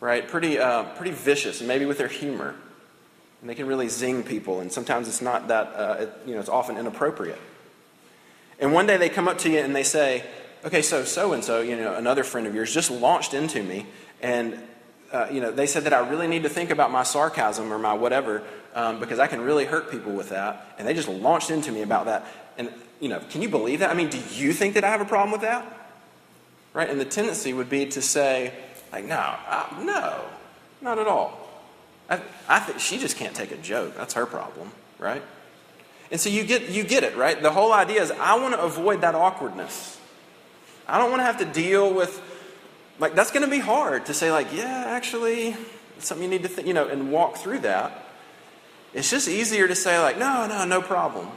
right? 0.01 0.27
Pretty 0.27 0.59
uh, 0.59 0.83
pretty 0.95 1.11
vicious, 1.11 1.61
and 1.61 1.69
maybe 1.69 1.85
with 1.85 1.97
their 1.97 2.09
humor. 2.09 2.55
And 3.41 3.49
they 3.49 3.55
can 3.55 3.67
really 3.67 3.89
zing 3.89 4.23
people, 4.23 4.59
and 4.59 4.71
sometimes 4.71 5.07
it's 5.07 5.21
not 5.21 5.49
that, 5.49 5.67
uh, 5.75 5.95
it, 5.99 6.13
you 6.25 6.33
know, 6.33 6.39
it's 6.39 6.49
often 6.49 6.77
inappropriate. 6.77 7.39
And 8.59 8.73
one 8.73 8.87
day 8.87 8.97
they 8.97 9.09
come 9.09 9.27
up 9.27 9.37
to 9.39 9.49
you 9.49 9.59
and 9.59 9.75
they 9.75 9.83
say, 9.83 10.23
okay, 10.63 10.81
so 10.81 11.03
so 11.03 11.33
and 11.33 11.43
so, 11.43 11.61
you 11.61 11.75
know, 11.75 11.95
another 11.95 12.23
friend 12.23 12.47
of 12.47 12.55
yours 12.55 12.73
just 12.73 12.89
launched 12.89 13.33
into 13.33 13.61
me, 13.61 13.85
and 14.21 14.57
uh, 15.11 15.27
you 15.31 15.39
know, 15.39 15.51
they 15.51 15.67
said 15.67 15.83
that 15.83 15.93
I 15.93 15.99
really 16.09 16.27
need 16.27 16.43
to 16.43 16.49
think 16.49 16.71
about 16.71 16.91
my 16.91 17.03
sarcasm 17.03 17.71
or 17.71 17.77
my 17.77 17.93
whatever 17.93 18.43
um, 18.73 18.99
because 18.99 19.19
I 19.19 19.27
can 19.27 19.41
really 19.41 19.65
hurt 19.65 19.89
people 19.89 20.11
with 20.11 20.29
that. 20.29 20.75
And 20.77 20.87
they 20.87 20.93
just 20.93 21.07
launched 21.07 21.49
into 21.49 21.71
me 21.71 21.81
about 21.81 22.05
that. 22.05 22.25
And, 22.57 22.69
you 22.99 23.09
know, 23.09 23.19
can 23.29 23.41
you 23.41 23.49
believe 23.49 23.79
that? 23.79 23.89
I 23.89 23.93
mean, 23.93 24.09
do 24.09 24.19
you 24.31 24.51
think 24.51 24.73
that 24.73 24.83
I 24.83 24.89
have 24.89 25.01
a 25.01 25.05
problem 25.05 25.31
with 25.31 25.41
that? 25.41 25.65
Right? 26.73 26.89
And 26.89 26.99
the 26.99 27.05
tendency 27.05 27.53
would 27.53 27.69
be 27.69 27.85
to 27.87 28.01
say, 28.01 28.53
like, 28.91 29.05
no, 29.05 29.35
no, 29.79 30.25
not 30.81 30.99
at 30.99 31.07
all. 31.07 31.44
I, 32.09 32.21
I 32.47 32.59
think 32.59 32.79
she 32.79 32.97
just 32.97 33.17
can't 33.17 33.35
take 33.35 33.51
a 33.51 33.57
joke. 33.57 33.95
That's 33.95 34.13
her 34.13 34.25
problem, 34.25 34.71
right? 34.99 35.21
And 36.11 36.19
so 36.19 36.29
you 36.29 36.43
get, 36.43 36.69
you 36.69 36.83
get 36.83 37.03
it, 37.03 37.15
right? 37.17 37.41
The 37.41 37.51
whole 37.51 37.73
idea 37.73 38.01
is 38.01 38.11
I 38.11 38.39
want 38.39 38.53
to 38.53 38.61
avoid 38.61 39.01
that 39.01 39.15
awkwardness. 39.15 39.99
I 40.87 40.99
don't 40.99 41.09
want 41.09 41.21
to 41.21 41.25
have 41.25 41.39
to 41.39 41.45
deal 41.45 41.93
with, 41.93 42.21
like, 42.99 43.15
that's 43.15 43.31
going 43.31 43.43
to 43.43 43.49
be 43.49 43.59
hard 43.59 44.05
to 44.05 44.13
say, 44.13 44.31
like, 44.31 44.53
yeah, 44.53 44.85
actually, 44.87 45.55
it's 45.97 46.07
something 46.07 46.23
you 46.23 46.29
need 46.29 46.43
to 46.43 46.49
think, 46.49 46.67
you 46.67 46.73
know, 46.75 46.87
and 46.87 47.11
walk 47.11 47.37
through 47.37 47.59
that. 47.59 48.03
It's 48.93 49.09
just 49.09 49.27
easier 49.27 49.67
to 49.67 49.75
say, 49.75 49.99
like, 49.99 50.19
no, 50.19 50.45
no, 50.47 50.63
no 50.65 50.81
problem. 50.81 51.27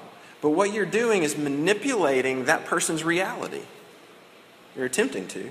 But 0.42 0.50
what 0.50 0.72
you're 0.72 0.86
doing 0.86 1.22
is 1.22 1.36
manipulating 1.36 2.44
that 2.44 2.66
person's 2.66 3.02
reality. 3.02 3.62
You're 4.76 4.84
attempting 4.84 5.26
to. 5.28 5.50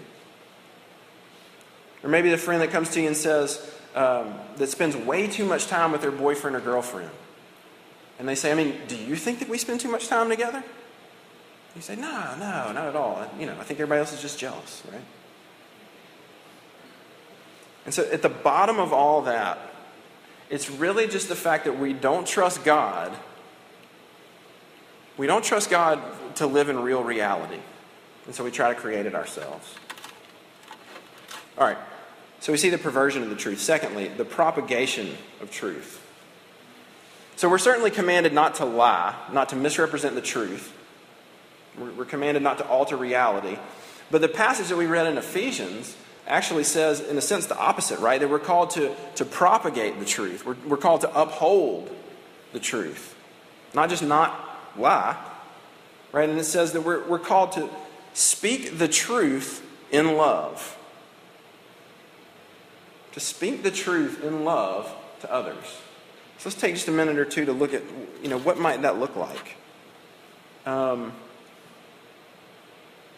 Or 2.04 2.10
maybe 2.10 2.30
the 2.30 2.38
friend 2.38 2.62
that 2.62 2.70
comes 2.70 2.92
to 2.92 3.02
you 3.02 3.08
and 3.08 3.18
says, 3.18 3.74
um, 3.98 4.36
that 4.58 4.68
spends 4.68 4.96
way 4.96 5.28
too 5.28 5.44
much 5.44 5.66
time 5.66 5.92
with 5.92 6.02
their 6.02 6.12
boyfriend 6.12 6.56
or 6.56 6.60
girlfriend. 6.60 7.10
And 8.20 8.30
they 8.30 8.36
say, 8.36 8.52
I 8.52 8.56
mean, 8.56 8.76
do 8.88 8.96
you 8.96 9.16
think 9.16 9.40
that 9.40 9.50
we 9.50 9.58
spend 9.58 9.82
too 9.82 9.90
much 9.90 10.08
time 10.08 10.30
together? 10.30 10.64
You 11.76 11.82
say, 11.82 11.96
no, 11.96 12.36
no, 12.40 12.72
not 12.72 12.86
at 12.86 12.96
all. 12.96 13.28
You 13.40 13.48
know, 13.48 13.56
I 13.60 13.64
think 13.64 13.80
everybody 13.80 14.00
else 14.00 14.14
is 14.14 14.22
just 14.22 14.38
jealous, 14.38 14.84
right? 14.92 15.02
And 17.86 17.94
so 17.94 18.04
at 18.12 18.22
the 18.22 18.30
bottom 18.30 18.80
of 18.80 18.94
all 18.94 19.24
that, 19.24 19.58
it's 20.50 20.70
really 20.70 21.08
just 21.08 21.28
the 21.28 21.36
fact 21.36 21.66
that 21.66 21.80
we 21.80 21.94
don't 21.94 22.28
trust 22.28 22.64
God. 22.64 23.12
We 25.18 25.26
don't 25.26 25.44
trust 25.44 25.72
God 25.72 26.02
to 26.36 26.46
live 26.46 26.70
in 26.70 26.80
real 26.80 27.04
reality. 27.04 27.60
And 28.28 28.36
so 28.36 28.44
we 28.44 28.52
try 28.52 28.70
to 28.74 28.80
create 28.80 29.08
it 29.08 29.16
ourselves. 29.16 29.74
All 31.58 31.66
right. 31.66 31.78
So 32.40 32.52
we 32.52 32.58
see 32.58 32.70
the 32.70 32.78
perversion 32.78 33.24
of 33.24 33.30
the 33.30 33.36
truth. 33.36 33.60
Secondly, 33.60 34.08
the 34.08 34.26
propagation 34.26 35.16
of 35.42 35.52
truth. 35.52 36.04
So 37.36 37.50
we're 37.50 37.58
certainly 37.58 37.92
commanded 37.92 38.34
not 38.34 38.56
to 38.56 38.66
lie, 38.66 39.16
not 39.32 39.50
to 39.50 39.56
misrepresent 39.56 40.16
the 40.16 40.22
truth. 40.22 40.74
We're 41.78 42.06
commanded 42.06 42.42
not 42.42 42.58
to 42.58 42.68
alter 42.68 42.98
reality. 42.98 43.58
But 44.10 44.22
the 44.22 44.28
passage 44.28 44.70
that 44.70 44.78
we 44.78 44.88
read 44.88 45.06
in 45.06 45.18
Ephesians 45.18 45.96
actually 46.26 46.64
says, 46.64 47.02
in 47.02 47.18
a 47.18 47.22
sense, 47.22 47.46
the 47.46 47.58
opposite, 47.58 48.00
right? 48.00 48.20
That 48.20 48.30
we're 48.30 48.40
called 48.40 48.72
to, 48.72 48.96
to 49.16 49.26
propagate 49.26 50.00
the 50.00 50.06
truth. 50.06 50.46
We're, 50.46 50.58
we're 50.68 50.78
called 50.78 51.02
to 51.02 51.20
uphold 51.20 51.90
the 52.54 52.60
truth, 52.60 53.16
not 53.74 53.90
just 53.90 54.04
not 54.04 54.60
lie, 54.78 55.16
right? 56.12 56.30
And 56.30 56.40
it 56.40 56.46
says 56.46 56.74
that 56.74 56.82
we're, 56.82 57.08
we're 57.08 57.20
called 57.20 57.54
to 57.54 57.70
speak 58.14 58.78
the 58.78 58.88
truth 58.88 59.64
in 59.92 60.18
love. 60.18 60.77
To 63.18 63.22
speak 63.22 63.64
the 63.64 63.72
truth 63.72 64.24
in 64.24 64.46
love 64.46 64.94
to 65.22 65.34
others. 65.34 65.66
So 66.38 66.50
let's 66.50 66.62
take 66.62 66.76
just 66.76 66.88
a 66.88 66.92
minute 66.92 67.18
or 67.18 67.26
two 67.26 67.46
to 67.46 67.52
look 67.52 67.74
at, 67.74 67.82
you 68.22 68.30
know, 68.30 68.38
what 68.38 68.60
might 68.60 68.84
that 68.84 69.00
look 69.00 69.16
like? 69.16 69.56
Um, 70.68 71.14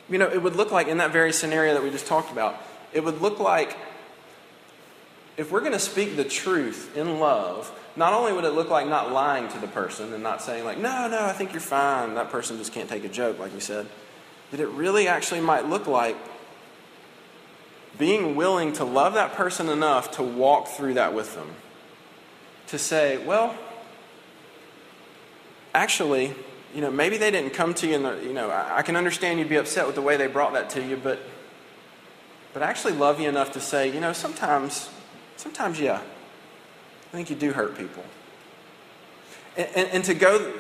you 0.09 0.17
know, 0.17 0.29
it 0.29 0.41
would 0.41 0.55
look 0.55 0.71
like 0.71 0.87
in 0.87 0.99
that 0.99 1.11
very 1.11 1.33
scenario 1.33 1.73
that 1.73 1.83
we 1.83 1.89
just 1.89 2.05
talked 2.05 2.31
about, 2.31 2.55
it 2.93 3.03
would 3.03 3.19
look 3.19 3.41
like 3.41 3.75
if 5.35 5.51
we're 5.51 5.59
going 5.59 5.73
to 5.73 5.79
speak 5.79 6.15
the 6.15 6.23
truth 6.23 6.95
in 6.95 7.19
love, 7.19 7.69
not 7.97 8.13
only 8.13 8.31
would 8.31 8.45
it 8.45 8.53
look 8.53 8.69
like 8.69 8.87
not 8.87 9.11
lying 9.11 9.49
to 9.49 9.59
the 9.59 9.67
person 9.67 10.13
and 10.13 10.23
not 10.23 10.41
saying, 10.41 10.63
like, 10.63 10.77
no, 10.77 11.09
no, 11.09 11.25
I 11.25 11.33
think 11.33 11.51
you're 11.51 11.59
fine, 11.59 12.15
that 12.15 12.29
person 12.29 12.57
just 12.57 12.71
can't 12.71 12.87
take 12.87 13.03
a 13.03 13.09
joke, 13.09 13.37
like 13.37 13.53
we 13.53 13.59
said, 13.59 13.85
that 14.51 14.61
it 14.61 14.69
really 14.69 15.09
actually 15.09 15.41
might 15.41 15.67
look 15.67 15.87
like 15.87 16.15
being 17.99 18.35
willing 18.35 18.73
to 18.73 18.83
love 18.83 19.13
that 19.13 19.33
person 19.33 19.69
enough 19.69 20.09
to 20.11 20.23
walk 20.23 20.67
through 20.69 20.95
that 20.95 21.13
with 21.13 21.35
them. 21.35 21.49
To 22.67 22.79
say, 22.79 23.17
well, 23.17 23.55
actually, 25.75 26.33
you 26.73 26.81
know, 26.81 26.89
maybe 26.89 27.17
they 27.17 27.29
didn't 27.29 27.51
come 27.51 27.75
to 27.75 27.87
you 27.87 27.95
and, 27.95 28.23
you 28.23 28.33
know, 28.33 28.49
I, 28.49 28.81
can 28.81 28.95
understand 28.95 29.37
you'd 29.37 29.49
be 29.49 29.57
upset 29.57 29.85
with 29.85 29.95
the 29.95 30.01
way 30.01 30.17
they 30.17 30.27
brought 30.27 30.53
that 30.53 30.71
to 30.71 30.83
you, 30.83 30.97
but 30.97 31.19
but 32.53 32.63
I 32.63 32.69
actually 32.69 32.93
love 32.93 33.19
you 33.19 33.29
enough 33.29 33.51
to 33.51 33.59
say, 33.59 33.93
you 33.93 33.99
know, 33.99 34.11
sometimes, 34.11 34.89
sometimes, 35.37 35.79
yeah, 35.79 36.01
I 36.01 37.11
think 37.11 37.29
you 37.29 37.35
do 37.35 37.53
hurt 37.53 37.77
people. 37.77 38.03
And, 39.55 39.67
and, 39.75 39.89
and, 39.89 40.03
to 40.05 40.15
go, 40.15 40.53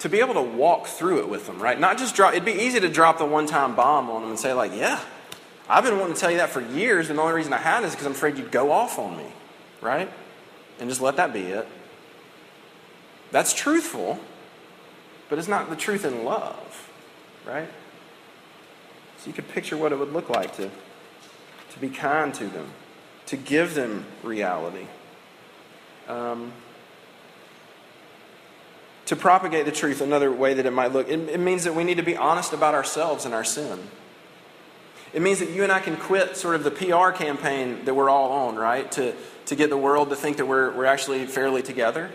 to 0.00 0.08
be 0.10 0.20
able 0.20 0.34
to 0.34 0.42
walk 0.42 0.86
through 0.86 1.20
it 1.20 1.28
with 1.28 1.46
them, 1.46 1.58
right? 1.58 1.78
Not 1.80 1.96
just 1.96 2.14
drop, 2.14 2.32
it'd 2.32 2.44
be 2.44 2.52
easy 2.52 2.80
to 2.80 2.88
drop 2.88 3.16
the 3.18 3.24
one 3.24 3.46
time 3.46 3.74
bomb 3.74 4.10
on 4.10 4.22
them 4.22 4.30
and 4.30 4.38
say, 4.38 4.52
like, 4.52 4.74
yeah, 4.74 5.00
I've 5.68 5.84
been 5.84 5.98
wanting 5.98 6.14
to 6.14 6.20
tell 6.20 6.30
you 6.30 6.36
that 6.36 6.50
for 6.50 6.60
years, 6.60 7.10
and 7.10 7.18
the 7.18 7.22
only 7.22 7.34
reason 7.34 7.52
I 7.52 7.58
hadn't 7.58 7.88
is 7.88 7.92
because 7.92 8.06
I'm 8.06 8.12
afraid 8.12 8.38
you'd 8.38 8.52
go 8.52 8.70
off 8.70 8.98
on 8.98 9.16
me, 9.16 9.26
right? 9.80 10.10
And 10.78 10.88
just 10.88 11.00
let 11.00 11.16
that 11.16 11.32
be 11.32 11.42
it. 11.42 11.66
That's 13.32 13.52
truthful, 13.52 14.20
but 15.28 15.38
it's 15.38 15.48
not 15.48 15.68
the 15.68 15.76
truth 15.76 16.04
in 16.04 16.24
love, 16.24 16.90
right? 17.44 17.68
So 19.18 19.26
you 19.26 19.32
could 19.32 19.48
picture 19.48 19.76
what 19.76 19.92
it 19.92 19.98
would 19.98 20.12
look 20.12 20.28
like 20.28 20.56
to 20.56 20.70
to 21.76 21.80
be 21.80 21.90
kind 21.90 22.32
to 22.32 22.46
them, 22.46 22.70
to 23.26 23.36
give 23.36 23.74
them 23.74 24.06
reality. 24.22 24.86
Um, 26.08 26.52
to 29.04 29.14
propagate 29.14 29.66
the 29.66 29.72
truth, 29.72 30.00
another 30.00 30.32
way 30.32 30.54
that 30.54 30.64
it 30.64 30.72
might 30.72 30.92
look, 30.92 31.08
it, 31.08 31.28
it 31.28 31.38
means 31.38 31.64
that 31.64 31.74
we 31.74 31.84
need 31.84 31.98
to 31.98 32.02
be 32.02 32.16
honest 32.16 32.54
about 32.54 32.74
ourselves 32.74 33.26
and 33.26 33.34
our 33.34 33.44
sin. 33.44 33.78
It 35.12 35.22
means 35.22 35.38
that 35.38 35.50
you 35.50 35.62
and 35.62 35.72
I 35.72 35.80
can 35.80 35.96
quit 35.96 36.36
sort 36.36 36.56
of 36.56 36.64
the 36.64 36.70
PR 36.70 37.10
campaign 37.10 37.84
that 37.84 37.94
we're 37.94 38.10
all 38.10 38.32
on, 38.48 38.56
right? 38.56 38.90
To, 38.92 39.14
to 39.46 39.56
get 39.56 39.70
the 39.70 39.76
world 39.76 40.10
to 40.10 40.16
think 40.16 40.36
that 40.38 40.46
we're, 40.46 40.70
we're 40.72 40.84
actually 40.84 41.26
fairly 41.26 41.62
together 41.62 42.10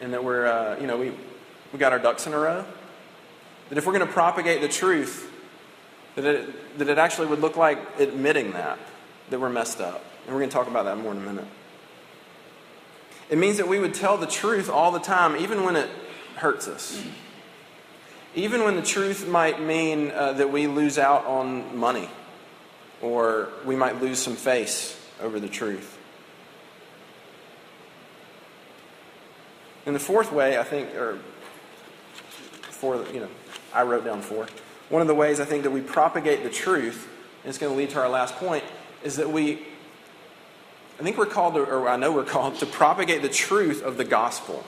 and 0.00 0.12
that 0.12 0.24
we're, 0.24 0.46
uh, 0.46 0.80
you 0.80 0.86
know, 0.86 0.96
we, 0.96 1.12
we 1.72 1.78
got 1.78 1.92
our 1.92 1.98
ducks 1.98 2.26
in 2.26 2.32
a 2.32 2.38
row. 2.38 2.64
That 3.68 3.78
if 3.78 3.86
we're 3.86 3.92
going 3.92 4.06
to 4.06 4.12
propagate 4.12 4.60
the 4.60 4.68
truth, 4.68 5.30
that 6.14 6.24
it, 6.24 6.78
that 6.78 6.88
it 6.88 6.98
actually 6.98 7.28
would 7.28 7.40
look 7.40 7.56
like 7.56 7.78
admitting 7.98 8.52
that, 8.52 8.78
that 9.30 9.40
we're 9.40 9.50
messed 9.50 9.80
up. 9.80 10.04
And 10.24 10.34
we're 10.34 10.40
going 10.40 10.50
to 10.50 10.56
talk 10.56 10.68
about 10.68 10.84
that 10.84 10.96
more 10.96 11.12
in 11.12 11.18
a 11.18 11.20
minute. 11.20 11.46
It 13.28 13.38
means 13.38 13.58
that 13.58 13.68
we 13.68 13.78
would 13.78 13.94
tell 13.94 14.16
the 14.16 14.26
truth 14.26 14.68
all 14.68 14.90
the 14.90 14.98
time, 14.98 15.36
even 15.36 15.62
when 15.64 15.76
it 15.76 15.88
hurts 16.36 16.66
us. 16.66 17.00
Even 18.34 18.62
when 18.62 18.76
the 18.76 18.82
truth 18.82 19.26
might 19.26 19.60
mean 19.60 20.12
uh, 20.12 20.34
that 20.34 20.52
we 20.52 20.66
lose 20.66 20.98
out 20.98 21.26
on 21.26 21.76
money 21.76 22.08
or 23.02 23.48
we 23.64 23.74
might 23.74 24.00
lose 24.00 24.18
some 24.18 24.36
face 24.36 24.96
over 25.20 25.40
the 25.40 25.48
truth. 25.48 25.98
And 29.86 29.94
the 29.94 30.00
fourth 30.00 30.30
way, 30.30 30.58
I 30.58 30.62
think, 30.62 30.94
or 30.94 31.18
four, 32.60 33.04
you 33.12 33.20
know, 33.20 33.28
I 33.74 33.82
wrote 33.82 34.04
down 34.04 34.20
four. 34.20 34.46
One 34.88 35.02
of 35.02 35.08
the 35.08 35.14
ways 35.14 35.40
I 35.40 35.44
think 35.44 35.62
that 35.62 35.70
we 35.70 35.80
propagate 35.80 36.42
the 36.42 36.50
truth, 36.50 37.08
and 37.42 37.48
it's 37.48 37.58
going 37.58 37.72
to 37.72 37.76
lead 37.78 37.90
to 37.90 38.00
our 38.00 38.08
last 38.08 38.36
point, 38.36 38.64
is 39.02 39.16
that 39.16 39.30
we, 39.30 39.62
I 40.98 41.02
think 41.02 41.16
we're 41.16 41.26
called, 41.26 41.54
to, 41.54 41.62
or 41.62 41.88
I 41.88 41.96
know 41.96 42.12
we're 42.12 42.24
called, 42.24 42.56
to 42.56 42.66
propagate 42.66 43.22
the 43.22 43.28
truth 43.28 43.82
of 43.82 43.96
the 43.96 44.04
gospel. 44.04 44.64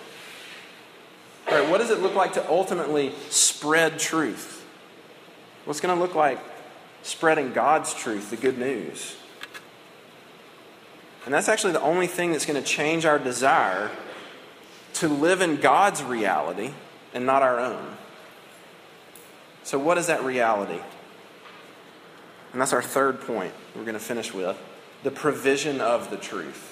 Right, 1.53 1.69
what 1.69 1.79
does 1.79 1.91
it 1.91 2.01
look 2.01 2.15
like 2.15 2.33
to 2.35 2.49
ultimately 2.49 3.13
spread 3.29 3.99
truth? 3.99 4.65
What's 5.65 5.81
going 5.81 5.95
to 5.95 6.01
look 6.01 6.15
like 6.15 6.39
spreading 7.03 7.53
God's 7.53 7.93
truth, 7.93 8.31
the 8.31 8.37
good 8.37 8.59
news? 8.59 9.17
And 11.25 11.35
that's 11.35 11.49
actually 11.49 11.73
the 11.73 11.83
only 11.83 12.07
thing 12.07 12.33
that's 12.33 12.47
going 12.47 12.61
to 12.61 12.67
change 12.67 13.05
our 13.05 13.19
desire 13.19 13.91
to 14.95 15.09
live 15.09 15.41
in 15.41 15.57
God's 15.57 16.03
reality 16.03 16.73
and 17.15 17.27
not 17.27 17.43
our 17.43 17.61
own. 17.61 17.97
So, 19.63 19.79
what 19.79 19.99
is 19.99 20.09
that 20.09 20.25
reality? 20.25 20.81
And 22.53 22.61
that's 22.61 22.73
our 22.73 22.83
third 22.83 23.21
point 23.21 23.53
we're 23.77 23.85
going 23.85 23.95
to 23.95 24.01
finish 24.01 24.35
with 24.35 24.59
the 25.03 25.11
provision 25.11 25.81
of 25.81 26.11
the 26.11 26.17
truth. 26.17 26.72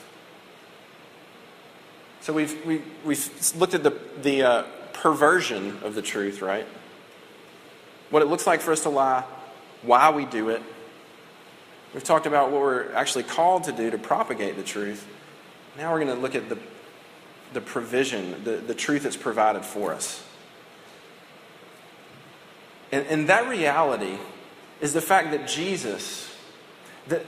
So, 2.20 2.32
we've, 2.32 2.64
we, 2.66 2.82
we've 3.04 3.56
looked 3.56 3.74
at 3.74 3.82
the, 3.82 3.98
the 4.22 4.42
uh, 4.42 4.62
perversion 4.92 5.78
of 5.82 5.94
the 5.94 6.02
truth, 6.02 6.42
right? 6.42 6.66
What 8.10 8.22
it 8.22 8.26
looks 8.26 8.46
like 8.46 8.60
for 8.60 8.72
us 8.72 8.82
to 8.82 8.90
lie, 8.90 9.24
why 9.82 10.10
we 10.10 10.26
do 10.26 10.50
it. 10.50 10.62
We've 11.94 12.04
talked 12.04 12.26
about 12.26 12.50
what 12.50 12.60
we're 12.60 12.92
actually 12.92 13.24
called 13.24 13.64
to 13.64 13.72
do 13.72 13.90
to 13.90 13.98
propagate 13.98 14.56
the 14.56 14.62
truth. 14.62 15.06
Now 15.76 15.92
we're 15.92 16.04
going 16.04 16.14
to 16.14 16.20
look 16.20 16.34
at 16.34 16.48
the, 16.48 16.58
the 17.52 17.60
provision, 17.60 18.44
the, 18.44 18.56
the 18.56 18.74
truth 18.74 19.04
that's 19.04 19.16
provided 19.16 19.64
for 19.64 19.92
us. 19.92 20.24
And, 22.92 23.06
and 23.06 23.28
that 23.28 23.48
reality 23.48 24.18
is 24.80 24.92
the 24.92 25.00
fact 25.00 25.30
that 25.30 25.48
Jesus, 25.48 26.34
that, 27.08 27.24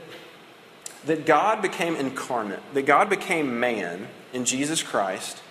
that 1.07 1.27
God 1.27 1.63
became 1.63 1.97
incarnate, 1.97 2.61
that 2.75 2.83
God 2.83 3.09
became 3.09 3.61
man 3.61 4.09
in 4.33 4.45
Jesus 4.45 4.83
Christ. 4.83 5.43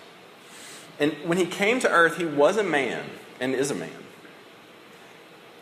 And 0.98 1.12
when 1.24 1.38
he 1.38 1.46
came 1.46 1.80
to 1.80 1.90
earth, 1.90 2.18
he 2.18 2.24
was 2.24 2.56
a 2.56 2.62
man 2.62 3.04
and 3.40 3.54
is 3.54 3.70
a 3.70 3.74
man. 3.74 3.90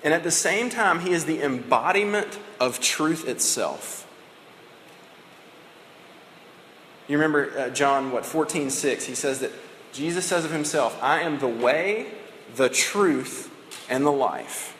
And 0.03 0.15
at 0.15 0.23
the 0.23 0.31
same 0.31 0.71
time, 0.71 1.01
he 1.01 1.13
is 1.13 1.27
the 1.27 1.43
embodiment 1.43 2.39
of 2.59 2.81
truth 2.81 3.29
itself. 3.29 4.07
You 7.07 7.17
remember 7.17 7.59
uh, 7.59 7.71
John, 7.71 8.13
what, 8.13 8.25
14, 8.25 8.71
6, 8.71 9.05
he 9.05 9.15
says 9.15 9.41
that 9.41 9.51
Jesus 9.93 10.25
says 10.25 10.45
of 10.45 10.53
himself, 10.53 10.99
I 11.03 11.21
am 11.21 11.39
the 11.39 11.49
way, 11.49 12.13
the 12.55 12.69
truth, 12.69 13.51
and 13.89 14.07
the 14.07 14.13
life. 14.13 14.77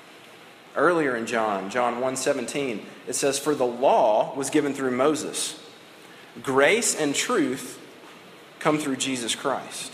Earlier 0.77 1.17
in 1.17 1.27
John, 1.27 1.69
John 1.69 2.01
1:17, 2.01 2.85
it 3.09 3.15
says 3.15 3.39
for 3.39 3.57
the 3.57 3.67
law 3.67 4.33
was 4.37 4.51
given 4.51 4.73
through 4.73 4.93
Moses. 4.93 5.61
Grace 6.43 6.95
and 6.95 7.13
truth 7.13 7.80
come 8.61 8.79
through 8.79 8.97
Jesus 8.97 9.35
Christ. 9.35 9.93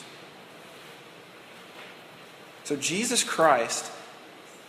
So 2.65 2.77
Jesus 2.77 3.25
Christ 3.25 3.91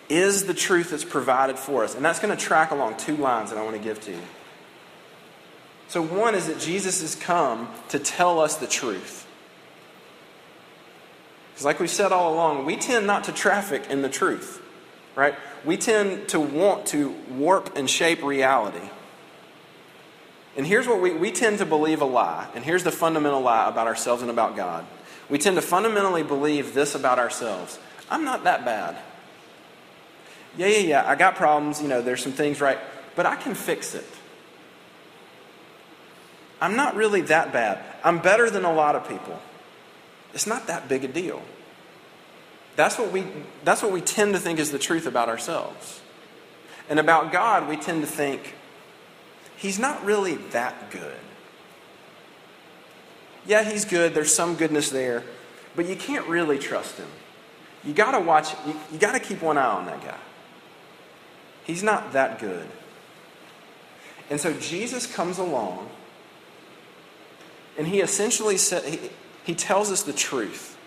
is 0.10 0.46
the 0.46 0.54
truth 0.54 0.92
that's 0.92 1.04
provided 1.04 1.58
for 1.58 1.84
us. 1.84 1.96
And 1.96 2.04
that's 2.04 2.20
going 2.20 2.36
to 2.36 2.42
track 2.42 2.72
along 2.72 2.98
two 2.98 3.18
lines 3.18 3.50
that 3.50 3.60
I 3.60 3.64
want 3.64 3.76
to 3.76 3.82
give 3.82 4.00
to 4.02 4.12
you. 4.12 4.22
So, 5.90 6.02
one 6.02 6.36
is 6.36 6.48
that 6.48 6.60
Jesus 6.60 7.02
has 7.02 7.16
come 7.16 7.70
to 7.90 8.00
tell 8.00 8.40
us 8.40 8.58
the 8.58 8.68
truth. 8.68 9.26
Because, 11.54 11.66
like 11.66 11.80
we've 11.80 11.90
said 11.90 12.12
all 12.12 12.34
along, 12.34 12.66
we 12.66 12.76
tend 12.76 13.08
not 13.08 13.24
to 13.26 13.32
traffic 13.32 13.90
in 13.90 14.02
the 14.02 14.10
truth, 14.10 14.62
right? 15.16 15.34
We 15.66 15.78
tend 15.78 16.28
to 16.30 16.40
want 16.40 16.88
to 16.88 17.16
warp 17.30 17.78
and 17.78 17.90
shape 17.90 18.22
reality. 18.22 18.86
And 20.58 20.66
here's 20.66 20.88
what 20.88 21.00
we, 21.00 21.14
we 21.14 21.32
tend 21.32 21.60
to 21.60 21.66
believe 21.66 22.02
a 22.02 22.06
lie. 22.06 22.48
And 22.56 22.66
here's 22.66 22.84
the 22.84 22.92
fundamental 22.92 23.42
lie 23.42 23.70
about 23.70 23.88
ourselves 23.88 24.24
and 24.24 24.32
about 24.32 24.56
God. 24.56 24.86
We 25.30 25.38
tend 25.38 25.56
to 25.56 25.62
fundamentally 25.62 26.24
believe 26.24 26.74
this 26.74 26.96
about 26.96 27.20
ourselves 27.20 27.80
I'm 28.10 28.24
not 28.24 28.46
that 28.46 28.64
bad. 28.64 28.98
Yeah, 30.58 30.68
yeah, 30.68 30.80
yeah, 30.80 31.10
I 31.10 31.16
got 31.16 31.36
problems. 31.36 31.82
You 31.82 31.88
know, 31.88 32.02
there's 32.02 32.24
some 32.24 32.32
things 32.32 32.62
right, 32.62 32.80
but 33.16 33.26
I 33.26 33.36
can 33.36 33.54
fix 33.54 33.96
it. 33.96 34.08
I'm 36.60 36.76
not 36.76 36.96
really 36.96 37.22
that 37.22 37.54
bad. 37.54 37.84
I'm 38.04 38.20
better 38.20 38.50
than 38.50 38.66
a 38.66 38.74
lot 38.74 38.96
of 38.96 39.08
people. 39.08 39.40
It's 40.34 40.48
not 40.48 40.68
that 40.68 40.88
big 40.88 41.04
a 41.04 41.08
deal. 41.08 41.42
That's 42.76 42.98
what 42.98 43.12
we, 43.12 43.26
that's 43.64 43.82
what 43.82 43.92
we 43.92 44.02
tend 44.02 44.34
to 44.34 44.40
think 44.40 44.60
is 44.60 44.72
the 44.72 44.80
truth 44.80 45.06
about 45.06 45.30
ourselves. 45.30 46.02
And 46.90 47.00
about 47.00 47.32
God, 47.32 47.68
we 47.68 47.76
tend 47.76 48.02
to 48.02 48.08
think, 48.08 48.56
He's 49.58 49.80
not 49.80 50.06
really 50.06 50.36
that 50.52 50.92
good. 50.92 51.18
Yeah, 53.46 53.64
He's 53.64 53.86
good, 53.86 54.14
there's 54.14 54.34
some 54.34 54.56
goodness 54.56 54.90
there, 54.90 55.24
but 55.76 55.88
you 55.88 55.96
can't 55.96 56.28
really 56.28 56.60
trust 56.60 56.98
Him. 56.98 57.08
You 57.84 57.94
got 57.94 58.12
to 58.12 58.20
watch, 58.20 58.54
you, 58.66 58.76
you 58.92 59.00
got 59.00 59.14
to 59.14 59.20
keep 59.20 59.42
one 59.42 59.58
eye 59.58 59.66
on 59.66 59.86
that 59.86 60.02
guy. 60.02 60.18
He's 61.64 61.84
not 61.84 62.14
that 62.14 62.40
good. 62.40 62.68
And 64.30 64.40
so 64.40 64.54
Jesus 64.54 65.06
comes 65.08 65.38
along 65.38 65.90
and 67.78 67.88
he 67.88 68.02
essentially 68.02 68.58
said, 68.58 68.84
he, 68.84 69.10
he 69.44 69.56
tells 69.56 69.92
us 69.92 70.04
the 70.04 70.14
truth. 70.14 70.78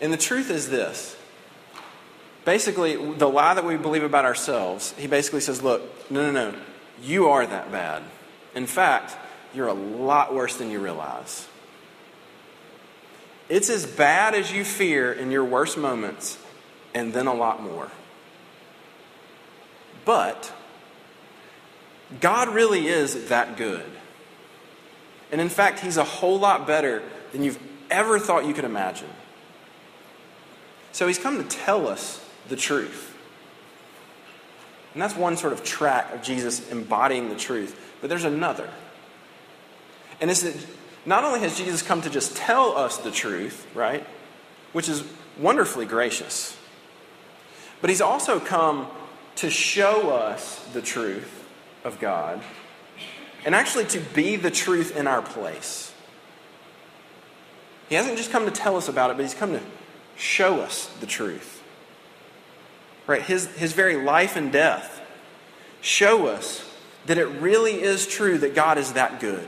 And 0.00 0.12
the 0.12 0.18
truth 0.18 0.50
is 0.50 0.68
this. 0.68 1.16
Basically, 2.44 2.94
the 3.14 3.28
lie 3.28 3.54
that 3.54 3.64
we 3.64 3.76
believe 3.76 4.04
about 4.04 4.24
ourselves, 4.24 4.94
he 4.98 5.08
basically 5.08 5.40
says, 5.40 5.62
look, 5.62 5.82
no, 6.10 6.30
no, 6.30 6.50
no, 6.50 6.58
you 7.02 7.28
are 7.28 7.46
that 7.46 7.70
bad. 7.70 8.02
In 8.54 8.66
fact, 8.66 9.16
you're 9.54 9.68
a 9.68 9.74
lot 9.74 10.34
worse 10.34 10.56
than 10.56 10.70
you 10.70 10.80
realize. 10.80 11.46
It's 13.48 13.70
as 13.70 13.86
bad 13.86 14.34
as 14.34 14.52
you 14.52 14.64
fear 14.64 15.12
in 15.12 15.30
your 15.30 15.44
worst 15.44 15.78
moments, 15.78 16.38
and 16.94 17.12
then 17.12 17.26
a 17.26 17.34
lot 17.34 17.62
more. 17.62 17.90
But 20.04 20.52
God 22.20 22.48
really 22.48 22.86
is 22.86 23.28
that 23.28 23.56
good. 23.56 23.90
And 25.30 25.40
in 25.40 25.48
fact, 25.48 25.80
He's 25.80 25.96
a 25.96 26.04
whole 26.04 26.38
lot 26.38 26.66
better 26.66 27.02
than 27.32 27.42
you've 27.42 27.58
ever 27.90 28.18
thought 28.18 28.46
you 28.46 28.54
could 28.54 28.64
imagine. 28.64 29.08
So 30.92 31.06
He's 31.06 31.18
come 31.18 31.36
to 31.42 31.48
tell 31.48 31.86
us 31.86 32.24
the 32.48 32.56
truth. 32.56 33.15
And 34.96 35.02
that's 35.02 35.14
one 35.14 35.36
sort 35.36 35.52
of 35.52 35.62
track 35.62 36.14
of 36.14 36.22
Jesus 36.22 36.70
embodying 36.70 37.28
the 37.28 37.36
truth. 37.36 37.78
But 38.00 38.08
there's 38.08 38.24
another. 38.24 38.66
And 40.22 40.30
it's 40.30 40.40
that 40.40 40.56
not 41.04 41.22
only 41.22 41.40
has 41.40 41.58
Jesus 41.58 41.82
come 41.82 42.00
to 42.00 42.08
just 42.08 42.34
tell 42.34 42.74
us 42.74 42.96
the 42.96 43.10
truth, 43.10 43.66
right, 43.74 44.06
which 44.72 44.88
is 44.88 45.04
wonderfully 45.38 45.84
gracious, 45.84 46.56
but 47.82 47.90
he's 47.90 48.00
also 48.00 48.40
come 48.40 48.86
to 49.34 49.50
show 49.50 50.08
us 50.12 50.64
the 50.72 50.80
truth 50.80 51.44
of 51.84 52.00
God 52.00 52.40
and 53.44 53.54
actually 53.54 53.84
to 53.88 54.00
be 54.00 54.36
the 54.36 54.50
truth 54.50 54.96
in 54.96 55.06
our 55.06 55.20
place. 55.20 55.92
He 57.90 57.96
hasn't 57.96 58.16
just 58.16 58.30
come 58.30 58.46
to 58.46 58.50
tell 58.50 58.78
us 58.78 58.88
about 58.88 59.10
it, 59.10 59.18
but 59.18 59.24
he's 59.24 59.34
come 59.34 59.52
to 59.52 59.60
show 60.16 60.62
us 60.62 60.86
the 61.00 61.06
truth. 61.06 61.55
Right? 63.06 63.22
His, 63.22 63.46
his 63.56 63.72
very 63.72 63.96
life 63.96 64.36
and 64.36 64.50
death 64.50 65.00
show 65.80 66.26
us 66.26 66.68
that 67.06 67.18
it 67.18 67.26
really 67.26 67.80
is 67.82 68.06
true 68.06 68.38
that 68.38 68.54
God 68.54 68.78
is 68.78 68.94
that 68.94 69.20
good 69.20 69.46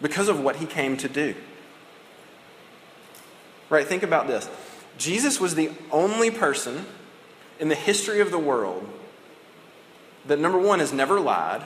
because 0.00 0.28
of 0.28 0.40
what 0.40 0.56
he 0.56 0.66
came 0.66 0.96
to 0.98 1.08
do. 1.08 1.34
Right? 3.68 3.86
Think 3.86 4.02
about 4.02 4.26
this. 4.26 4.48
Jesus 4.96 5.38
was 5.38 5.54
the 5.54 5.70
only 5.90 6.30
person 6.30 6.86
in 7.60 7.68
the 7.68 7.74
history 7.74 8.20
of 8.20 8.30
the 8.30 8.38
world 8.38 8.88
that, 10.26 10.38
number 10.38 10.58
one, 10.58 10.78
has 10.78 10.92
never 10.92 11.20
lied. 11.20 11.62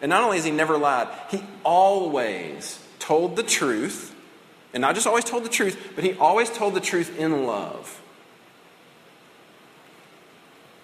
And 0.00 0.10
not 0.10 0.22
only 0.22 0.36
has 0.36 0.44
he 0.44 0.50
never 0.50 0.76
lied, 0.76 1.08
he 1.30 1.42
always 1.64 2.82
told 2.98 3.36
the 3.36 3.42
truth. 3.42 4.14
And 4.72 4.80
not 4.80 4.94
just 4.94 5.06
always 5.06 5.24
told 5.24 5.44
the 5.44 5.48
truth, 5.48 5.92
but 5.94 6.04
he 6.04 6.14
always 6.14 6.50
told 6.50 6.74
the 6.74 6.80
truth 6.80 7.18
in 7.18 7.46
love. 7.46 8.00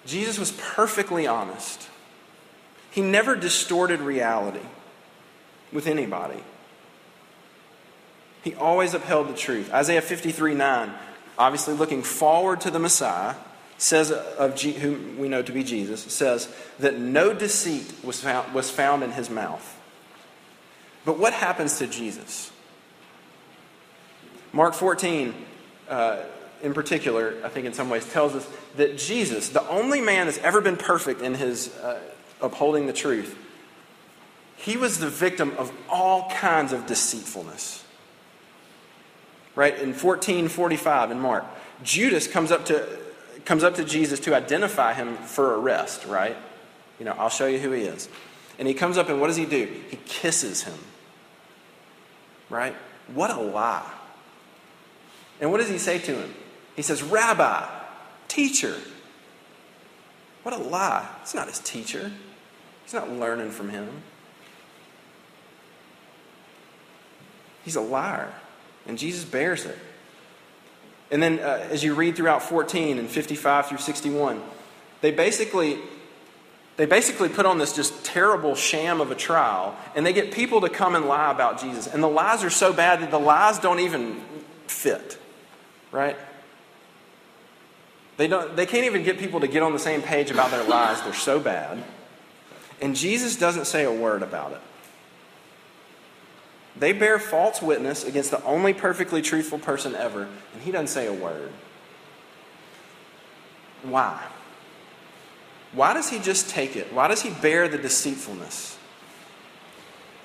Jesus 0.05 0.37
was 0.37 0.51
perfectly 0.51 1.27
honest. 1.27 1.89
He 2.91 3.01
never 3.01 3.35
distorted 3.35 4.01
reality 4.01 4.65
with 5.71 5.87
anybody. 5.87 6.43
He 8.43 8.53
always 8.55 8.93
upheld 8.93 9.29
the 9.29 9.33
truth. 9.33 9.73
Isaiah 9.73 10.01
53 10.01 10.53
9, 10.53 10.93
obviously 11.37 11.73
looking 11.73 12.03
forward 12.03 12.61
to 12.61 12.71
the 12.71 12.79
Messiah, 12.79 13.35
says 13.77 14.11
of 14.11 14.55
G, 14.55 14.73
whom 14.73 15.17
we 15.17 15.29
know 15.29 15.41
to 15.41 15.51
be 15.51 15.63
Jesus, 15.63 16.01
says 16.01 16.53
that 16.79 16.99
no 16.99 17.33
deceit 17.33 17.93
was 18.03 18.21
found, 18.21 18.53
was 18.53 18.69
found 18.69 19.03
in 19.03 19.11
his 19.11 19.29
mouth. 19.29 19.79
But 21.05 21.17
what 21.17 21.33
happens 21.33 21.79
to 21.79 21.87
Jesus? 21.87 22.51
Mark 24.51 24.73
14, 24.73 25.33
uh, 25.89 26.19
in 26.63 26.73
particular, 26.73 27.35
I 27.43 27.49
think 27.49 27.65
in 27.65 27.73
some 27.73 27.89
ways, 27.89 28.09
tells 28.11 28.33
us 28.33 28.49
that 28.77 28.97
Jesus, 28.97 29.49
the 29.49 29.67
only 29.67 30.01
man 30.01 30.25
that's 30.25 30.39
ever 30.39 30.61
been 30.61 30.77
perfect 30.77 31.21
in 31.21 31.35
his 31.35 31.75
uh, 31.77 31.99
upholding 32.41 32.87
the 32.87 32.93
truth, 32.93 33.37
he 34.55 34.77
was 34.77 34.97
the 34.97 35.09
victim 35.09 35.53
of 35.57 35.71
all 35.89 36.29
kinds 36.31 36.71
of 36.71 36.87
deceitfulness. 36.87 37.83
Right? 39.55 39.73
In 39.73 39.89
1445 39.89 41.11
in 41.11 41.19
Mark, 41.19 41.45
Judas 41.83 42.27
comes 42.27 42.51
up 42.51 42.65
to 42.65 43.03
comes 43.45 43.65
up 43.65 43.75
to 43.75 43.83
Jesus 43.83 44.21
to 44.21 44.33
identify 44.33 44.93
him 44.93 45.17
for 45.17 45.59
arrest, 45.59 46.05
right? 46.05 46.37
You 46.97 47.03
know, 47.03 47.11
I'll 47.11 47.29
show 47.29 47.45
you 47.45 47.59
who 47.59 47.71
he 47.71 47.81
is. 47.81 48.07
And 48.57 48.69
he 48.69 48.73
comes 48.73 48.97
up 48.97 49.09
and 49.09 49.19
what 49.19 49.27
does 49.27 49.35
he 49.35 49.45
do? 49.45 49.69
He 49.89 49.97
kisses 50.05 50.63
him. 50.63 50.77
Right? 52.49 52.73
What 53.13 53.31
a 53.31 53.41
lie. 53.41 53.91
And 55.41 55.51
what 55.51 55.57
does 55.57 55.69
he 55.69 55.77
say 55.77 55.99
to 55.99 56.15
him? 56.15 56.33
He 56.75 56.81
says, 56.81 57.03
Rabbi, 57.03 57.67
teacher. 58.27 58.75
What 60.43 60.53
a 60.53 60.57
lie. 60.57 61.07
It's 61.21 61.33
not 61.33 61.47
his 61.47 61.59
teacher. 61.59 62.11
He's 62.83 62.93
not 62.93 63.09
learning 63.09 63.51
from 63.51 63.69
him. 63.69 64.03
He's 67.63 67.75
a 67.75 67.81
liar. 67.81 68.33
And 68.85 68.97
Jesus 68.97 69.23
bears 69.23 69.65
it. 69.65 69.77
And 71.11 71.21
then 71.21 71.39
uh, 71.39 71.67
as 71.69 71.83
you 71.83 71.93
read 71.93 72.15
throughout 72.15 72.41
14 72.41 72.97
and 72.97 73.09
55 73.09 73.67
through 73.67 73.77
61, 73.77 74.41
they 75.01 75.11
basically 75.11 75.77
they 76.75 76.87
basically 76.87 77.29
put 77.29 77.45
on 77.45 77.59
this 77.59 77.75
just 77.75 78.03
terrible 78.03 78.55
sham 78.55 78.99
of 78.99 79.11
a 79.11 79.15
trial 79.15 79.75
and 79.95 80.03
they 80.03 80.11
get 80.11 80.31
people 80.31 80.61
to 80.61 80.69
come 80.69 80.95
and 80.95 81.05
lie 81.05 81.29
about 81.29 81.61
Jesus. 81.61 81.85
And 81.85 82.01
the 82.01 82.07
lies 82.07 82.43
are 82.43 82.49
so 82.49 82.73
bad 82.73 83.01
that 83.01 83.11
the 83.11 83.19
lies 83.19 83.59
don't 83.59 83.79
even 83.79 84.19
fit. 84.65 85.19
Right? 85.91 86.17
They, 88.17 88.27
don't, 88.27 88.55
they 88.55 88.65
can't 88.65 88.85
even 88.85 89.03
get 89.03 89.17
people 89.17 89.39
to 89.39 89.47
get 89.47 89.63
on 89.63 89.73
the 89.73 89.79
same 89.79 90.01
page 90.01 90.29
about 90.29 90.51
their 90.51 90.63
lies. 90.63 91.01
They're 91.01 91.13
so 91.13 91.39
bad. 91.39 91.83
And 92.81 92.95
Jesus 92.95 93.35
doesn't 93.35 93.65
say 93.65 93.85
a 93.85 93.91
word 93.91 94.21
about 94.21 94.51
it. 94.51 94.61
They 96.75 96.91
bear 96.91 97.19
false 97.19 97.61
witness 97.61 98.03
against 98.03 98.31
the 98.31 98.43
only 98.43 98.73
perfectly 98.73 99.21
truthful 99.21 99.59
person 99.59 99.95
ever, 99.95 100.27
and 100.53 100.63
he 100.63 100.71
doesn't 100.71 100.87
say 100.87 101.07
a 101.07 101.13
word. 101.13 101.51
Why? 103.83 104.21
Why 105.73 105.93
does 105.93 106.09
he 106.09 106.19
just 106.19 106.49
take 106.49 106.75
it? 106.75 106.91
Why 106.93 107.07
does 107.07 107.21
he 107.21 107.29
bear 107.29 107.67
the 107.67 107.77
deceitfulness? 107.77 108.77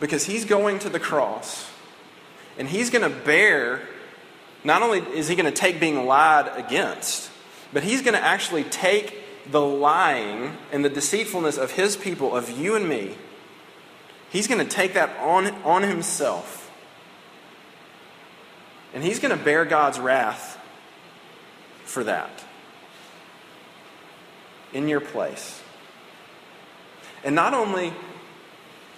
Because 0.01 0.25
he's 0.25 0.45
going 0.45 0.79
to 0.81 0.89
the 0.89 1.01
cross, 1.01 1.71
and 2.59 2.69
he's 2.69 2.91
going 2.91 3.09
to 3.09 3.17
bear, 3.25 3.83
not 4.65 4.83
only 4.83 5.01
is 5.01 5.29
he 5.29 5.37
going 5.37 5.53
to 5.53 5.57
take 5.57 5.81
being 5.81 6.07
lied 6.07 6.51
against, 6.57 7.28
but 7.73 7.83
he's 7.83 8.03
going 8.03 8.15
to 8.15 8.25
actually 8.25 8.65
take 8.65 9.23
the 9.51 9.61
lying 9.61 10.57
and 10.73 10.85
the 10.85 10.91
deceitfulness 10.91 11.57
of 11.57 11.73
his 11.73 11.97
people, 11.97 12.37
of 12.37 12.51
you 12.51 12.75
and 12.75 12.89
me, 12.89 13.17
He's 14.31 14.47
going 14.47 14.65
to 14.65 14.71
take 14.71 14.95
that 14.95 15.17
on, 15.19 15.47
on 15.63 15.83
himself. 15.83 16.71
And 18.95 19.03
he's 19.03 19.19
going 19.19 19.37
to 19.37 19.43
bear 19.43 19.65
God's 19.65 19.99
wrath 19.99 20.59
for 21.85 22.05
that 22.05 22.45
in 24.73 24.89
your 24.89 25.01
place. 25.01 25.63
And 27.25 27.35
not 27.35 27.55
only, 27.55 27.93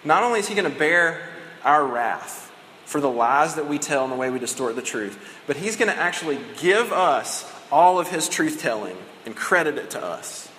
not 0.05 0.23
only 0.23 0.41
is 0.41 0.49
he 0.49 0.55
going 0.55 0.71
to 0.71 0.79
bear 0.79 1.29
our 1.65 1.85
wrath 1.85 2.53
for 2.85 3.01
the 3.01 3.11
lies 3.11 3.55
that 3.55 3.69
we 3.69 3.79
tell 3.79 4.05
and 4.05 4.13
the 4.13 4.17
way 4.17 4.31
we 4.31 4.39
distort 4.39 4.75
the 4.75 4.83
truth, 4.83 5.39
but 5.47 5.57
he's 5.57 5.77
going 5.77 5.91
to 5.91 5.97
actually 5.97 6.39
give 6.61 6.93
us 6.93 7.51
all 7.71 7.99
of 7.99 8.09
his 8.09 8.29
truth 8.29 8.61
telling 8.61 8.97
and 9.27 9.35
credit 9.35 9.79
it 9.79 9.91
to 9.91 10.05
us. 10.05 10.51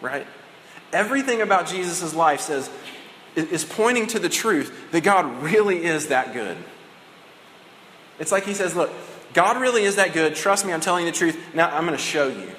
Right? 0.00 0.26
Everything 0.92 1.40
about 1.40 1.66
Jesus' 1.66 2.14
life 2.14 2.40
says 2.40 2.70
is 3.36 3.64
pointing 3.64 4.06
to 4.08 4.18
the 4.18 4.28
truth 4.28 4.92
that 4.92 5.02
God 5.02 5.42
really 5.42 5.84
is 5.84 6.08
that 6.08 6.32
good. 6.32 6.56
It's 8.18 8.30
like 8.30 8.44
he 8.44 8.54
says, 8.54 8.76
Look, 8.76 8.90
God 9.32 9.60
really 9.60 9.84
is 9.84 9.96
that 9.96 10.12
good. 10.12 10.36
Trust 10.36 10.64
me, 10.64 10.72
I'm 10.72 10.80
telling 10.80 11.04
you 11.04 11.10
the 11.10 11.16
truth. 11.16 11.36
Now 11.54 11.68
I'm 11.68 11.84
going 11.84 11.96
to 11.96 12.02
show 12.02 12.28
you. 12.28 12.50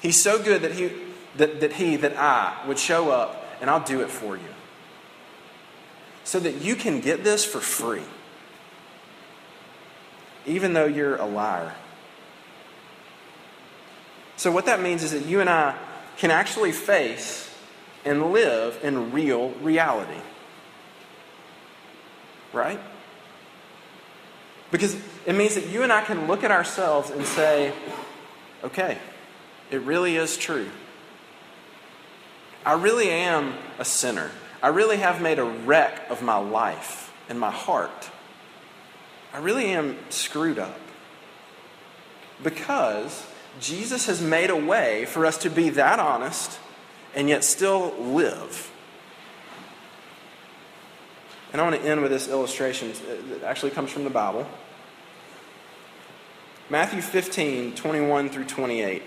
He's 0.00 0.20
so 0.20 0.42
good 0.42 0.62
that 0.62 0.72
he, 0.72 0.90
that, 1.36 1.60
that 1.60 1.74
he, 1.74 1.96
that 1.96 2.16
I 2.16 2.60
would 2.66 2.78
show 2.78 3.10
up 3.10 3.46
and 3.60 3.70
I'll 3.70 3.84
do 3.84 4.00
it 4.00 4.10
for 4.10 4.36
you. 4.36 4.42
So 6.24 6.40
that 6.40 6.60
you 6.62 6.74
can 6.74 7.00
get 7.00 7.22
this 7.22 7.44
for 7.44 7.60
free. 7.60 8.02
Even 10.44 10.72
though 10.72 10.86
you're 10.86 11.16
a 11.16 11.26
liar. 11.26 11.74
So, 14.36 14.52
what 14.52 14.66
that 14.66 14.80
means 14.80 15.02
is 15.02 15.12
that 15.12 15.26
you 15.26 15.40
and 15.40 15.48
I 15.48 15.76
can 16.18 16.30
actually 16.30 16.72
face 16.72 17.50
and 18.04 18.32
live 18.32 18.78
in 18.82 19.12
real 19.12 19.50
reality. 19.62 20.20
Right? 22.52 22.80
Because 24.70 24.96
it 25.26 25.34
means 25.34 25.54
that 25.54 25.66
you 25.66 25.82
and 25.82 25.92
I 25.92 26.02
can 26.02 26.26
look 26.26 26.44
at 26.44 26.50
ourselves 26.50 27.10
and 27.10 27.24
say, 27.24 27.72
okay, 28.64 28.98
it 29.70 29.80
really 29.82 30.16
is 30.16 30.36
true. 30.36 30.68
I 32.64 32.72
really 32.74 33.08
am 33.10 33.54
a 33.78 33.84
sinner. 33.84 34.30
I 34.62 34.68
really 34.68 34.96
have 34.96 35.20
made 35.20 35.38
a 35.38 35.44
wreck 35.44 36.10
of 36.10 36.22
my 36.22 36.36
life 36.36 37.12
and 37.28 37.38
my 37.38 37.50
heart. 37.50 38.10
I 39.32 39.38
really 39.38 39.66
am 39.66 39.96
screwed 40.08 40.58
up. 40.58 40.78
Because 42.42 43.24
Jesus 43.60 44.06
has 44.06 44.20
made 44.20 44.50
a 44.50 44.56
way 44.56 45.06
for 45.06 45.24
us 45.24 45.38
to 45.38 45.50
be 45.50 45.70
that 45.70 45.98
honest 45.98 46.58
and 47.14 47.28
yet 47.28 47.44
still 47.44 47.94
live. 47.98 48.70
And 51.52 51.60
I 51.60 51.64
want 51.64 51.80
to 51.80 51.88
end 51.88 52.02
with 52.02 52.10
this 52.10 52.28
illustration 52.28 52.92
that 53.30 53.42
actually 53.44 53.70
comes 53.70 53.90
from 53.90 54.04
the 54.04 54.10
Bible. 54.10 54.46
Matthew 56.68 57.00
15, 57.00 57.74
21 57.74 58.28
through 58.28 58.44
28. 58.44 59.02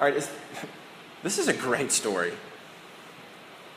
All 0.00 0.08
right, 0.08 0.14
this 1.22 1.38
is 1.38 1.48
a 1.48 1.54
great 1.54 1.90
story. 1.90 2.32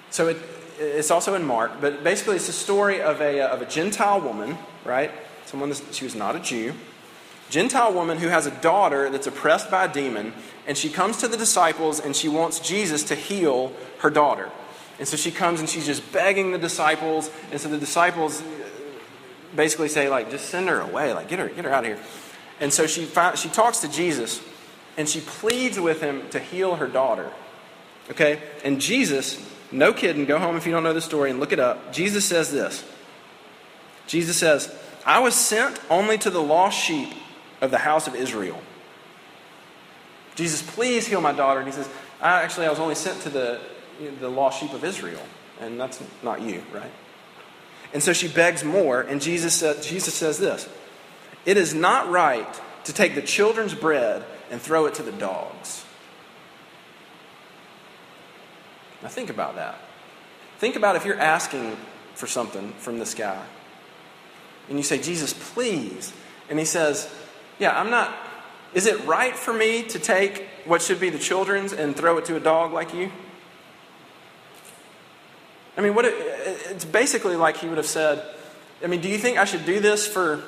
So 0.10 0.28
it, 0.28 0.38
it's 0.80 1.10
also 1.10 1.34
in 1.34 1.44
Mark, 1.46 1.82
but 1.82 2.04
basically 2.04 2.36
it's 2.36 2.50
a 2.50 2.54
story 2.54 3.02
of 3.02 3.22
a, 3.22 3.42
uh, 3.42 3.48
of 3.48 3.62
a 3.62 3.66
Gentile 3.66 4.22
woman, 4.22 4.58
right? 4.86 5.12
Someone 5.46 5.74
she 5.92 6.04
was 6.04 6.16
not 6.16 6.36
a 6.36 6.40
Jew. 6.40 6.74
Gentile 7.50 7.94
woman 7.94 8.18
who 8.18 8.28
has 8.28 8.46
a 8.46 8.52
daughter 8.52 9.10
that's 9.10 9.28
oppressed 9.28 9.72
by 9.72 9.86
a 9.86 9.94
demon, 9.94 10.34
and 10.66 10.78
she 10.78 10.90
comes 10.90 11.18
to 11.18 11.28
the 11.28 11.38
disciples 11.38 12.00
and 12.00 12.16
she 12.16 12.28
wants 12.28 12.60
Jesus 12.60 13.04
to 13.06 13.16
heal 13.16 13.72
her 14.00 14.10
daughter. 14.10 14.52
And 15.00 15.08
so 15.08 15.16
she 15.16 15.32
comes 15.32 15.60
and 15.60 15.70
she's 15.70 15.86
just 15.86 16.12
begging 16.12 16.52
the 16.52 16.58
disciples, 16.58 17.30
and 17.52 17.62
so 17.62 17.70
the 17.70 17.78
disciples 17.78 18.44
basically 19.56 19.88
say, 19.88 20.10
like, 20.10 20.30
just 20.30 20.50
send 20.50 20.68
her 20.68 20.82
away, 20.82 21.14
like, 21.14 21.30
get 21.30 21.40
her, 21.40 21.48
get 21.48 21.66
her 21.66 21.74
out 21.74 21.86
of 21.86 21.92
here. 21.92 22.00
And 22.60 22.74
so 22.74 22.88
she, 22.88 23.08
she 23.36 23.50
talks 23.50 23.80
to 23.80 23.88
Jesus, 23.88 24.42
and 24.98 25.08
she 25.08 25.22
pleads 25.22 25.80
with 25.80 26.02
him 26.02 26.28
to 26.32 26.40
heal 26.40 26.76
her 26.76 26.88
daughter. 26.88 27.32
Okay? 28.10 28.42
And 28.64 28.82
Jesus, 28.82 29.40
no 29.72 29.94
kidding, 29.94 30.26
go 30.26 30.40
home 30.40 30.58
if 30.58 30.66
you 30.66 30.72
don't 30.72 30.84
know 30.84 30.94
the 30.94 31.02
story 31.02 31.30
and 31.30 31.40
look 31.40 31.54
it 31.54 31.60
up. 31.60 31.94
Jesus 31.94 32.26
says 32.26 32.52
this 32.52 32.84
Jesus 34.08 34.38
says, 34.38 34.74
I 35.06 35.20
was 35.20 35.36
sent 35.36 35.80
only 35.90 36.18
to 36.18 36.30
the 36.30 36.42
lost 36.42 36.78
sheep 36.78 37.14
of 37.62 37.72
the 37.72 37.78
house 37.78 38.08
of 38.08 38.16
Israel. 38.16 38.62
Jesus, 40.36 40.62
please 40.62 41.08
heal 41.08 41.22
my 41.22 41.34
daughter. 41.34 41.60
And 41.60 41.68
he 41.68 41.74
says, 41.74 41.90
I, 42.22 42.44
Actually, 42.44 42.68
I 42.68 42.70
was 42.70 42.80
only 42.80 42.96
sent 42.96 43.22
to 43.24 43.30
the, 43.30 43.60
you 44.00 44.12
know, 44.12 44.18
the 44.18 44.30
lost 44.30 44.60
sheep 44.60 44.74
of 44.74 44.84
Israel. 44.84 45.22
And 45.60 45.80
that's 45.80 46.02
not 46.22 46.42
you, 46.42 46.64
right? 46.74 46.92
And 47.94 48.04
so 48.04 48.14
she 48.14 48.28
begs 48.28 48.64
more, 48.64 49.02
and 49.02 49.22
Jesus, 49.22 49.56
said, 49.56 49.82
Jesus 49.82 50.14
says 50.14 50.38
this 50.38 50.68
It 51.46 51.58
is 51.58 51.74
not 51.74 52.10
right 52.10 52.48
to 52.84 52.94
take 52.94 53.16
the 53.16 53.22
children's 53.22 53.74
bread 53.74 54.24
and 54.52 54.62
throw 54.62 54.86
it 54.86 54.96
to 54.96 55.04
the 55.04 55.12
dogs. 55.12 55.84
Now, 59.02 59.10
think 59.10 59.30
about 59.30 59.56
that. 59.56 59.76
Think 60.60 60.76
about 60.76 60.96
if 60.96 61.06
you're 61.06 61.20
asking 61.20 61.78
for 62.16 62.28
something 62.28 62.74
from 62.74 62.98
this 62.98 63.14
guy, 63.14 63.44
and 64.70 64.78
you 64.78 64.84
say, 64.84 65.02
Jesus, 65.02 65.34
please. 65.54 66.12
And 66.50 66.60
he 66.60 66.66
says, 66.66 67.14
Yeah, 67.60 67.80
I'm 67.80 67.90
not, 67.90 68.16
is 68.74 68.86
it 68.86 69.04
right 69.06 69.36
for 69.36 69.54
me 69.54 69.84
to 69.84 70.00
take 70.00 70.48
what 70.66 70.82
should 70.82 71.00
be 71.00 71.10
the 71.10 71.20
children's 71.20 71.74
and 71.74 71.96
throw 71.96 72.18
it 72.18 72.26
to 72.26 72.36
a 72.36 72.40
dog 72.40 72.74
like 72.74 72.94
you? 72.94 73.12
I 75.78 75.82
mean, 75.82 75.96
what 75.96 76.06
it, 76.06 76.14
it's 76.70 76.86
basically 76.86 77.36
like 77.36 77.58
he 77.58 77.68
would 77.68 77.78
have 77.78 77.88
said, 77.88 78.24
I 78.84 78.88
mean, 78.88 79.02
do 79.02 79.10
you 79.10 79.18
think 79.18 79.38
I 79.38 79.46
should 79.46 79.66
do 79.66 79.80
this 79.80 80.08
for, 80.08 80.44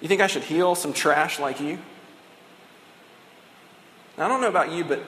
you 0.00 0.08
think 0.08 0.20
I 0.20 0.26
should 0.26 0.42
heal 0.42 0.74
some 0.74 0.92
trash 0.92 1.38
like 1.38 1.60
you? 1.60 1.78
Now, 4.18 4.26
I 4.26 4.28
don't 4.28 4.40
know 4.40 4.48
about 4.48 4.72
you, 4.72 4.84
but 4.84 5.00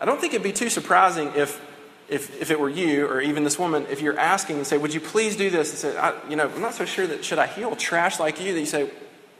I 0.00 0.04
don't 0.04 0.20
think 0.20 0.34
it'd 0.34 0.44
be 0.44 0.52
too 0.52 0.70
surprising 0.70 1.32
if, 1.34 1.60
if, 2.08 2.40
if 2.40 2.50
it 2.50 2.60
were 2.60 2.68
you 2.68 3.06
or 3.06 3.20
even 3.20 3.42
this 3.42 3.58
woman, 3.58 3.86
if 3.88 4.00
you're 4.00 4.18
asking 4.18 4.56
and 4.56 4.66
say, 4.66 4.78
would 4.78 4.94
you 4.94 5.00
please 5.00 5.36
do 5.36 5.50
this? 5.50 5.70
And 5.70 5.78
say, 5.78 5.96
I, 5.96 6.14
you 6.28 6.36
know, 6.36 6.48
I'm 6.48 6.60
not 6.60 6.74
so 6.74 6.84
sure 6.84 7.06
that 7.06 7.24
should 7.24 7.38
I 7.38 7.46
heal 7.46 7.74
trash 7.74 8.20
like 8.20 8.40
you? 8.40 8.52
That 8.52 8.60
you 8.60 8.66
say, 8.66 8.90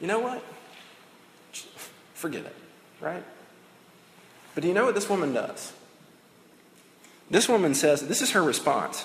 you 0.00 0.06
know 0.06 0.20
what? 0.20 0.42
Forget 2.24 2.46
it, 2.46 2.56
right? 3.02 3.22
But 4.54 4.62
do 4.62 4.68
you 4.68 4.72
know 4.72 4.86
what 4.86 4.94
this 4.94 5.10
woman 5.10 5.34
does? 5.34 5.74
This 7.28 7.50
woman 7.50 7.74
says, 7.74 8.08
this 8.08 8.22
is 8.22 8.30
her 8.30 8.42
response 8.42 9.04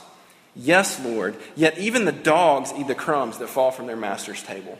Yes, 0.56 1.04
Lord, 1.04 1.36
yet 1.54 1.78
even 1.78 2.06
the 2.06 2.14
dogs 2.14 2.72
eat 2.78 2.88
the 2.88 2.96
crumbs 2.96 3.38
that 3.40 3.50
fall 3.50 3.72
from 3.72 3.88
their 3.88 3.98
master's 3.98 4.42
table. 4.42 4.80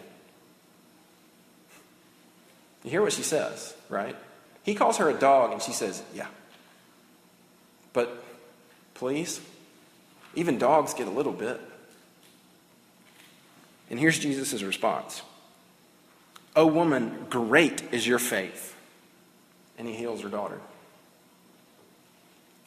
You 2.86 2.92
hear 2.92 3.02
what 3.02 3.12
she 3.12 3.24
says, 3.24 3.74
right? 3.90 4.16
He 4.64 4.74
calls 4.74 4.96
her 5.00 5.10
a 5.10 5.14
dog, 5.14 5.52
and 5.52 5.62
she 5.62 5.74
says, 5.74 6.02
Yeah. 6.16 6.28
But 7.92 8.24
please, 8.94 9.42
even 10.34 10.58
dogs 10.58 10.94
get 10.94 11.10
a 11.10 11.12
little 11.12 11.34
bit. 11.34 11.60
And 13.90 14.00
here's 14.00 14.18
Jesus' 14.18 14.64
response 14.64 15.24
O 16.60 16.66
woman, 16.66 17.26
great 17.30 17.94
is 17.94 18.06
your 18.06 18.20
faith. 18.20 18.76
And 19.78 19.88
he 19.88 19.94
heals 19.94 20.22
her 20.24 20.28
daughter. 20.28 20.60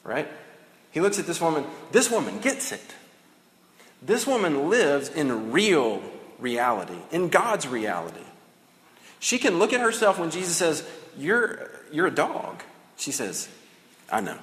Right? 0.03 0.27
He 0.93 1.03
looks 1.03 1.19
at 1.19 1.27
this 1.27 1.43
woman. 1.43 1.67
This 1.91 2.11
woman 2.11 2.39
gets 2.41 2.73
it. 2.73 2.95
This 4.01 4.27
woman 4.27 4.71
lives 4.71 5.11
in 5.11 5.53
real 5.53 6.03
reality, 6.39 6.97
in 7.11 7.29
God's 7.29 7.69
reality. 7.69 8.25
She 9.21 9.37
can 9.37 9.59
look 9.59 9.75
at 9.75 9.81
herself 9.83 10.19
when 10.19 10.31
Jesus 10.31 10.57
says, 10.57 10.89
You're, 11.19 11.71
you're 11.93 12.07
a 12.07 12.11
dog. 12.11 12.63
She 12.97 13.13
says, 13.13 13.47
I 14.11 14.23
know. 14.23 14.39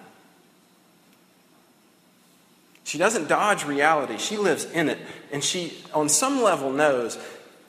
She 2.84 3.00
doesn't 3.00 3.28
dodge 3.28 3.66
reality, 3.66 4.20
she 4.20 4.38
lives 4.38 4.66
in 4.66 4.90
it. 4.90 5.00
And 5.32 5.44
she, 5.44 5.74
on 5.92 6.08
some 6.08 6.44
level, 6.44 6.72
knows 6.72 7.18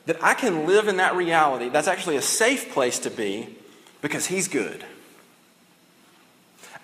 that 0.06 0.22
I 0.22 0.34
can 0.34 0.66
live 0.66 0.88
in 0.88 0.96
that 0.96 1.14
reality. 1.14 1.68
That's 1.68 1.88
actually 1.88 2.16
a 2.16 2.22
safe 2.22 2.72
place 2.72 2.98
to 3.00 3.10
be 3.10 3.56
because 4.00 4.26
He's 4.26 4.48
good. 4.48 4.84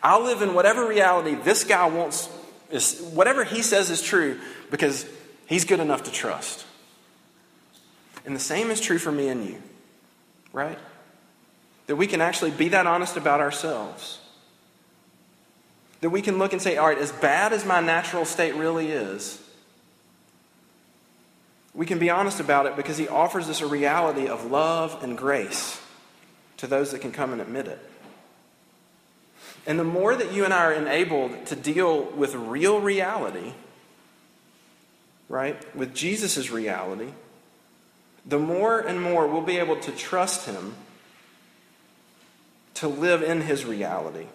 I'll 0.02 0.22
live 0.22 0.42
in 0.42 0.54
whatever 0.54 0.86
reality 0.86 1.34
this 1.34 1.64
guy 1.64 1.88
wants, 1.88 2.28
is, 2.70 3.00
whatever 3.12 3.42
he 3.42 3.60
says 3.60 3.90
is 3.90 4.00
true, 4.00 4.38
because 4.70 5.04
he's 5.46 5.64
good 5.64 5.80
enough 5.80 6.04
to 6.04 6.12
trust. 6.12 6.64
And 8.24 8.34
the 8.34 8.40
same 8.40 8.70
is 8.70 8.80
true 8.80 8.98
for 8.98 9.10
me 9.10 9.28
and 9.28 9.44
you, 9.44 9.62
right? 10.52 10.78
That 11.86 11.96
we 11.96 12.06
can 12.06 12.20
actually 12.20 12.50
be 12.52 12.68
that 12.68 12.86
honest 12.86 13.16
about 13.16 13.40
ourselves. 13.40 14.20
That 16.02 16.10
we 16.10 16.22
can 16.22 16.38
look 16.38 16.52
and 16.52 16.60
say, 16.62 16.76
all 16.76 16.86
right, 16.86 16.98
as 16.98 17.10
bad 17.10 17.52
as 17.52 17.64
my 17.64 17.80
natural 17.80 18.24
state 18.24 18.54
really 18.54 18.90
is, 18.90 19.42
we 21.76 21.84
can 21.84 21.98
be 21.98 22.08
honest 22.08 22.40
about 22.40 22.64
it 22.64 22.74
because 22.74 22.96
he 22.96 23.06
offers 23.06 23.50
us 23.50 23.60
a 23.60 23.66
reality 23.66 24.26
of 24.26 24.50
love 24.50 25.02
and 25.02 25.16
grace 25.16 25.80
to 26.56 26.66
those 26.66 26.90
that 26.92 27.00
can 27.02 27.12
come 27.12 27.32
and 27.32 27.42
admit 27.42 27.68
it. 27.68 27.78
And 29.66 29.78
the 29.78 29.84
more 29.84 30.16
that 30.16 30.32
you 30.32 30.44
and 30.44 30.54
I 30.54 30.64
are 30.64 30.72
enabled 30.72 31.46
to 31.46 31.56
deal 31.56 32.02
with 32.02 32.34
real 32.34 32.80
reality, 32.80 33.52
right, 35.28 35.76
with 35.76 35.94
Jesus' 35.94 36.50
reality, 36.50 37.10
the 38.24 38.38
more 38.38 38.80
and 38.80 39.00
more 39.00 39.26
we'll 39.26 39.42
be 39.42 39.58
able 39.58 39.76
to 39.80 39.92
trust 39.92 40.46
Him 40.46 40.74
to 42.74 42.88
live 42.88 43.22
in 43.22 43.42
His 43.42 43.66
reality. 43.66 44.26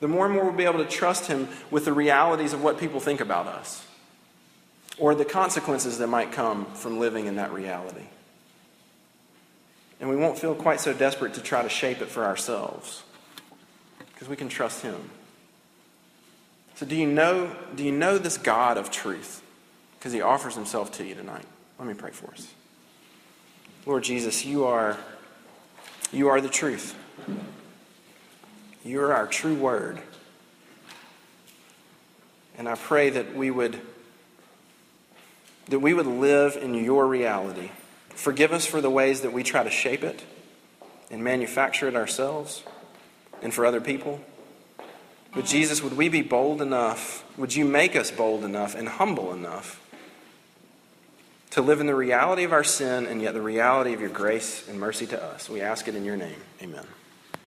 The 0.00 0.08
more 0.08 0.24
and 0.24 0.34
more 0.34 0.44
we'll 0.44 0.54
be 0.54 0.64
able 0.64 0.82
to 0.82 0.90
trust 0.90 1.26
Him 1.26 1.48
with 1.70 1.84
the 1.84 1.92
realities 1.92 2.54
of 2.54 2.62
what 2.62 2.78
people 2.78 3.00
think 3.00 3.20
about 3.20 3.46
us 3.46 3.84
or 4.98 5.14
the 5.14 5.24
consequences 5.24 5.98
that 5.98 6.06
might 6.06 6.32
come 6.32 6.66
from 6.74 6.98
living 6.98 7.26
in 7.26 7.36
that 7.36 7.52
reality. 7.52 8.04
And 10.00 10.08
we 10.08 10.16
won't 10.16 10.38
feel 10.38 10.54
quite 10.54 10.80
so 10.80 10.92
desperate 10.92 11.34
to 11.34 11.40
try 11.40 11.62
to 11.62 11.68
shape 11.68 12.00
it 12.00 12.08
for 12.08 12.24
ourselves 12.24 13.02
because 14.12 14.28
we 14.28 14.36
can 14.36 14.48
trust 14.48 14.82
him. 14.82 15.10
So 16.74 16.86
do 16.86 16.96
you 16.96 17.06
know 17.06 17.54
do 17.74 17.84
you 17.84 17.92
know 17.92 18.18
this 18.18 18.36
God 18.36 18.76
of 18.76 18.90
truth? 18.90 19.42
Because 19.98 20.12
he 20.12 20.20
offers 20.20 20.54
himself 20.54 20.92
to 20.92 21.04
you 21.04 21.14
tonight. 21.14 21.44
Let 21.78 21.88
me 21.88 21.94
pray 21.94 22.10
for 22.10 22.30
us. 22.32 22.52
Lord 23.86 24.02
Jesus, 24.04 24.44
you 24.44 24.64
are 24.64 24.98
you 26.12 26.28
are 26.28 26.40
the 26.40 26.48
truth. 26.48 26.96
You 28.84 29.00
are 29.00 29.14
our 29.14 29.26
true 29.26 29.54
word. 29.54 30.00
And 32.58 32.68
I 32.68 32.74
pray 32.74 33.10
that 33.10 33.34
we 33.34 33.50
would 33.50 33.80
that 35.68 35.80
we 35.80 35.94
would 35.94 36.06
live 36.06 36.56
in 36.56 36.74
your 36.74 37.06
reality. 37.06 37.70
Forgive 38.10 38.52
us 38.52 38.66
for 38.66 38.80
the 38.80 38.90
ways 38.90 39.22
that 39.22 39.32
we 39.32 39.42
try 39.42 39.62
to 39.62 39.70
shape 39.70 40.04
it 40.04 40.22
and 41.10 41.22
manufacture 41.22 41.88
it 41.88 41.96
ourselves 41.96 42.62
and 43.42 43.52
for 43.52 43.66
other 43.66 43.80
people? 43.80 44.20
But 45.34 45.46
Jesus, 45.46 45.82
would 45.82 45.96
we 45.96 46.08
be 46.08 46.22
bold 46.22 46.62
enough? 46.62 47.24
Would 47.36 47.54
you 47.54 47.64
make 47.64 47.96
us 47.96 48.10
bold 48.10 48.44
enough 48.44 48.74
and 48.74 48.88
humble 48.88 49.32
enough 49.32 49.80
to 51.50 51.62
live 51.62 51.80
in 51.80 51.86
the 51.86 51.94
reality 51.94 52.44
of 52.44 52.52
our 52.52 52.64
sin 52.64 53.06
and 53.06 53.20
yet 53.20 53.34
the 53.34 53.42
reality 53.42 53.92
of 53.92 54.00
your 54.00 54.10
grace 54.10 54.68
and 54.68 54.78
mercy 54.78 55.06
to 55.06 55.22
us? 55.22 55.48
We 55.48 55.60
ask 55.60 55.88
it 55.88 55.96
in 55.96 56.04
your 56.04 56.16
name. 56.16 56.40
Amen. 56.62 56.84